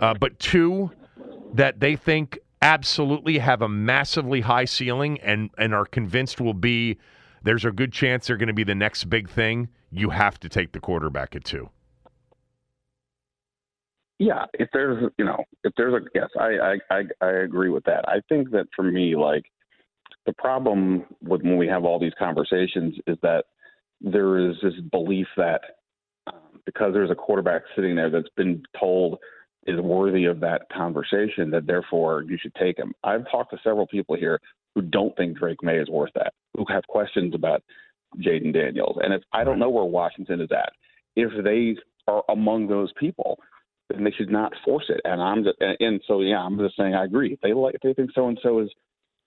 uh, 0.00 0.14
but 0.14 0.38
two 0.40 0.90
that 1.54 1.80
they 1.80 1.94
think 1.94 2.38
absolutely 2.60 3.38
have 3.38 3.62
a 3.62 3.68
massively 3.68 4.40
high 4.40 4.64
ceiling 4.64 5.20
and 5.20 5.50
and 5.58 5.74
are 5.74 5.86
convinced 5.86 6.40
will 6.40 6.54
be 6.54 6.98
there's 7.42 7.64
a 7.64 7.72
good 7.72 7.92
chance 7.92 8.26
they're 8.26 8.36
going 8.36 8.48
to 8.48 8.52
be 8.54 8.64
the 8.64 8.74
next 8.74 9.04
big 9.04 9.28
thing. 9.28 9.68
You 9.90 10.10
have 10.10 10.38
to 10.40 10.48
take 10.48 10.72
the 10.72 10.80
quarterback 10.80 11.36
at 11.36 11.44
two. 11.44 11.70
yeah, 14.22 14.44
if 14.54 14.68
there's 14.72 15.10
you 15.18 15.24
know 15.24 15.42
if 15.64 15.72
there's 15.76 15.94
a 15.94 16.00
yes, 16.14 16.28
I 16.38 16.76
I 16.90 16.96
I, 16.96 17.02
I 17.20 17.30
agree 17.42 17.70
with 17.70 17.84
that. 17.84 18.08
I 18.08 18.20
think 18.28 18.50
that 18.50 18.66
for 18.74 18.84
me, 18.84 19.16
like 19.16 19.44
the 20.26 20.32
problem 20.34 21.04
with 21.22 21.42
when 21.42 21.56
we 21.56 21.66
have 21.66 21.84
all 21.84 21.98
these 21.98 22.12
conversations 22.18 22.94
is 23.08 23.18
that 23.22 23.46
there 24.00 24.38
is 24.38 24.54
this 24.62 24.74
belief 24.92 25.26
that 25.36 25.60
um, 26.28 26.60
because 26.64 26.92
there's 26.92 27.10
a 27.10 27.16
quarterback 27.16 27.62
sitting 27.74 27.96
there 27.96 28.10
that's 28.10 28.28
been 28.36 28.62
told 28.78 29.18
is 29.66 29.80
worthy 29.80 30.24
of 30.24 30.38
that 30.40 30.62
conversation, 30.72 31.50
that 31.50 31.66
therefore 31.66 32.22
you 32.22 32.38
should 32.40 32.54
take 32.54 32.78
him. 32.78 32.92
I've 33.02 33.28
talked 33.30 33.50
to 33.52 33.58
several 33.64 33.86
people 33.86 34.16
here 34.16 34.40
who 34.74 34.82
don't 34.82 35.16
think 35.16 35.38
Drake 35.38 35.62
Maye 35.62 35.78
is 35.78 35.88
worth 35.88 36.12
that, 36.14 36.34
who 36.56 36.64
have 36.68 36.86
questions 36.86 37.34
about 37.34 37.62
Jayden 38.18 38.52
Daniels, 38.52 38.98
and 39.02 39.12
if 39.12 39.22
I 39.32 39.44
don't 39.44 39.58
know 39.58 39.70
where 39.70 39.84
Washington 39.84 40.40
is 40.40 40.50
at, 40.52 40.72
if 41.16 41.30
they 41.44 41.76
are 42.06 42.22
among 42.28 42.68
those 42.68 42.92
people, 42.98 43.38
then 43.90 44.04
they 44.04 44.10
should 44.10 44.30
not 44.30 44.52
force 44.64 44.86
it. 44.88 45.00
And 45.04 45.22
I'm 45.22 45.44
just, 45.44 45.56
and 45.60 46.00
so 46.06 46.20
yeah, 46.20 46.38
I'm 46.38 46.58
just 46.58 46.76
saying 46.76 46.94
I 46.94 47.04
agree. 47.04 47.32
If 47.32 47.40
they 47.40 47.52
like, 47.52 47.74
if 47.74 47.80
they 47.80 47.94
think 47.94 48.10
so 48.14 48.28
and 48.28 48.38
so 48.42 48.60
is 48.60 48.70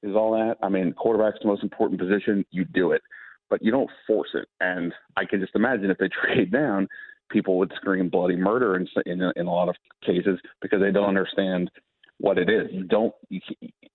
is 0.03 0.15
all 0.15 0.31
that. 0.33 0.57
I 0.61 0.69
mean, 0.69 0.93
quarterback's 0.93 1.39
the 1.41 1.47
most 1.47 1.63
important 1.63 1.99
position. 1.99 2.45
You 2.51 2.65
do 2.65 2.91
it, 2.91 3.01
but 3.49 3.61
you 3.63 3.71
don't 3.71 3.89
force 4.05 4.29
it. 4.33 4.47
And 4.59 4.93
I 5.17 5.25
can 5.25 5.39
just 5.39 5.55
imagine 5.55 5.89
if 5.89 5.97
they 5.97 6.09
trade 6.23 6.51
down, 6.51 6.87
people 7.31 7.57
would 7.57 7.71
scream 7.75 8.09
bloody 8.09 8.35
murder 8.35 8.75
in 8.75 8.87
in, 9.05 9.21
in 9.35 9.47
a 9.47 9.51
lot 9.51 9.69
of 9.69 9.75
cases 10.05 10.39
because 10.61 10.79
they 10.79 10.91
don't 10.91 11.09
understand 11.09 11.71
what 12.19 12.37
it 12.37 12.49
is. 12.49 12.67
You 12.71 12.83
don't. 12.83 13.13
You, 13.29 13.41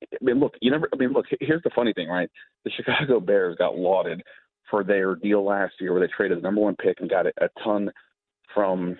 I 0.02 0.16
mean, 0.20 0.40
look. 0.40 0.54
You 0.60 0.70
never. 0.70 0.88
I 0.92 0.96
mean, 0.96 1.12
look. 1.12 1.26
Here's 1.40 1.62
the 1.62 1.70
funny 1.74 1.92
thing, 1.92 2.08
right? 2.08 2.28
The 2.64 2.70
Chicago 2.70 3.20
Bears 3.20 3.56
got 3.58 3.76
lauded 3.76 4.22
for 4.70 4.84
their 4.84 5.14
deal 5.14 5.44
last 5.44 5.74
year, 5.80 5.92
where 5.92 6.00
they 6.00 6.12
traded 6.14 6.38
the 6.38 6.42
number 6.42 6.60
one 6.60 6.76
pick 6.76 7.00
and 7.00 7.10
got 7.10 7.26
a, 7.26 7.32
a 7.40 7.48
ton 7.62 7.90
from 8.54 8.96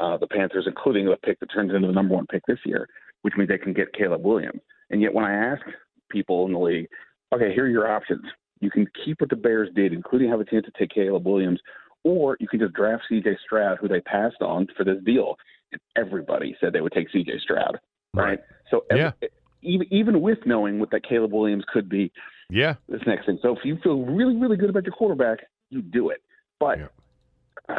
uh, 0.00 0.16
the 0.16 0.26
Panthers, 0.26 0.64
including 0.66 1.08
a 1.08 1.16
pick 1.16 1.40
that 1.40 1.52
turns 1.52 1.74
into 1.74 1.86
the 1.86 1.92
number 1.92 2.14
one 2.14 2.26
pick 2.26 2.42
this 2.46 2.58
year, 2.64 2.88
which 3.22 3.34
means 3.36 3.48
they 3.48 3.58
can 3.58 3.72
get 3.72 3.92
Caleb 3.92 4.24
Williams. 4.24 4.60
And 4.90 5.02
yet, 5.02 5.12
when 5.12 5.24
I 5.24 5.34
ask 5.34 5.62
people 6.10 6.46
in 6.46 6.52
the 6.52 6.58
league, 6.58 6.88
okay, 7.34 7.52
here 7.52 7.64
are 7.64 7.68
your 7.68 7.90
options. 7.90 8.24
You 8.60 8.70
can 8.70 8.86
keep 9.04 9.20
what 9.20 9.30
the 9.30 9.36
Bears 9.36 9.68
did, 9.74 9.92
including 9.92 10.30
have 10.30 10.40
a 10.40 10.44
chance 10.44 10.64
to 10.64 10.72
take 10.78 10.90
Caleb 10.90 11.26
Williams, 11.26 11.60
or 12.04 12.36
you 12.40 12.48
can 12.48 12.60
just 12.60 12.74
draft 12.74 13.04
C.J. 13.08 13.36
Stroud, 13.44 13.78
who 13.80 13.88
they 13.88 14.00
passed 14.00 14.40
on 14.40 14.66
for 14.76 14.84
this 14.84 15.02
deal. 15.04 15.36
And 15.72 15.80
everybody 15.96 16.56
said 16.60 16.72
they 16.72 16.80
would 16.80 16.92
take 16.92 17.10
C.J. 17.10 17.32
Stroud, 17.42 17.78
right? 18.14 18.24
right. 18.24 18.38
So 18.70 18.84
every, 18.90 19.02
yeah. 19.02 19.28
Even 19.62 19.86
even 19.90 20.20
with 20.20 20.38
knowing 20.46 20.78
what 20.78 20.90
that 20.90 21.02
Caleb 21.08 21.32
Williams 21.32 21.64
could 21.72 21.88
be, 21.88 22.12
yeah, 22.50 22.74
this 22.88 23.02
next 23.06 23.26
thing. 23.26 23.38
So 23.42 23.56
if 23.56 23.64
you 23.64 23.78
feel 23.82 24.02
really 24.02 24.36
really 24.36 24.56
good 24.56 24.70
about 24.70 24.84
your 24.84 24.94
quarterback, 24.94 25.40
you 25.70 25.82
do 25.82 26.10
it. 26.10 26.22
But 26.58 26.78
yeah 26.78 26.86
uh, 27.68 27.74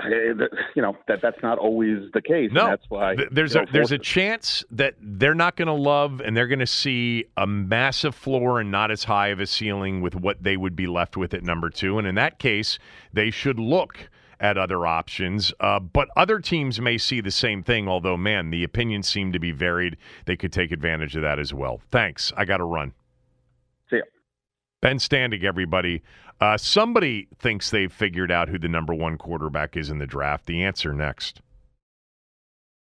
you 0.76 0.82
know 0.82 0.96
that 1.08 1.20
that's 1.22 1.42
not 1.42 1.58
always 1.58 2.12
the 2.14 2.22
case. 2.22 2.52
No, 2.52 2.68
that's 2.68 2.86
why 2.90 3.16
there's 3.32 3.56
a 3.56 3.66
there's 3.72 3.92
a 3.92 3.98
chance 3.98 4.64
that 4.72 4.96
they're 5.02 5.36
not 5.36 5.56
going 5.56 5.68
to 5.68 5.74
love 5.74 6.22
and 6.22 6.38
they're 6.38 6.48
going 6.48 6.60
to 6.60 6.68
see 6.68 7.26
a 7.38 7.48
massive 7.48 8.14
floor 8.14 8.60
and 8.60 8.70
not 8.70 8.92
as 8.92 9.04
high 9.04 9.30
of 9.30 9.40
a 9.40 9.48
ceiling 9.48 10.02
with 10.02 10.16
what 10.16 10.44
they 10.44 10.58
would 10.58 10.76
be 10.76 10.88
left 10.88 11.18
with 11.18 11.34
at 11.34 11.44
number 11.44 11.70
two. 11.70 11.98
And 11.98 12.08
in 12.08 12.16
that 12.16 12.40
case, 12.40 12.78
they 13.14 13.32
should 13.32 13.60
look 13.60 14.10
at 14.40 14.58
other 14.58 14.86
options. 14.86 15.54
Uh, 15.60 15.80
but 15.80 16.10
other 16.16 16.40
teams 16.40 16.80
may 16.80 16.98
see 16.98 17.22
the 17.22 17.32
same 17.32 17.64
thing. 17.64 17.88
Although, 17.88 18.18
man, 18.18 18.50
the 18.50 18.64
opinions 18.64 19.08
seem 19.08 19.32
to 19.32 19.40
be 19.40 19.52
varied. 19.52 19.98
They 20.26 20.36
could 20.36 20.54
take 20.54 20.72
advantage 20.72 21.16
of 21.16 21.22
that 21.22 21.40
as 21.40 21.54
well. 21.54 21.82
Thanks. 21.92 22.32
I 22.38 22.46
got 22.46 22.58
to 22.58 22.64
run. 22.64 22.94
See 23.90 23.98
ya. 23.98 24.04
Ben 24.82 24.98
Standig, 24.98 25.44
everybody. 25.44 26.02
Uh, 26.42 26.58
somebody 26.58 27.28
thinks 27.38 27.70
they've 27.70 27.92
figured 27.92 28.32
out 28.32 28.48
who 28.48 28.58
the 28.58 28.70
number 28.70 28.94
one 28.94 29.18
quarterback 29.18 29.76
is 29.76 29.90
in 29.90 30.00
the 30.00 30.08
draft. 30.08 30.46
The 30.46 30.64
answer 30.64 30.94
next. 30.94 31.42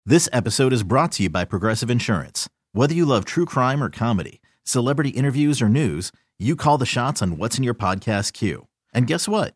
This 0.05 0.29
episode 0.33 0.73
is 0.73 0.83
brought 0.83 1.13
to 1.13 1.23
you 1.23 1.29
by 1.29 1.45
Progressive 1.45 1.89
Insurance. 1.89 2.49
Whether 2.73 2.93
you 2.93 3.05
love 3.05 3.25
true 3.25 3.45
crime 3.45 3.81
or 3.81 3.89
comedy, 3.89 4.41
celebrity 4.63 5.11
interviews 5.11 5.61
or 5.61 5.69
news, 5.69 6.11
you 6.37 6.55
call 6.55 6.77
the 6.77 6.85
shots 6.85 7.21
on 7.21 7.37
what's 7.37 7.57
in 7.57 7.63
your 7.63 7.73
podcast 7.73 8.33
queue. 8.33 8.67
And 8.93 9.07
guess 9.07 9.27
what? 9.27 9.55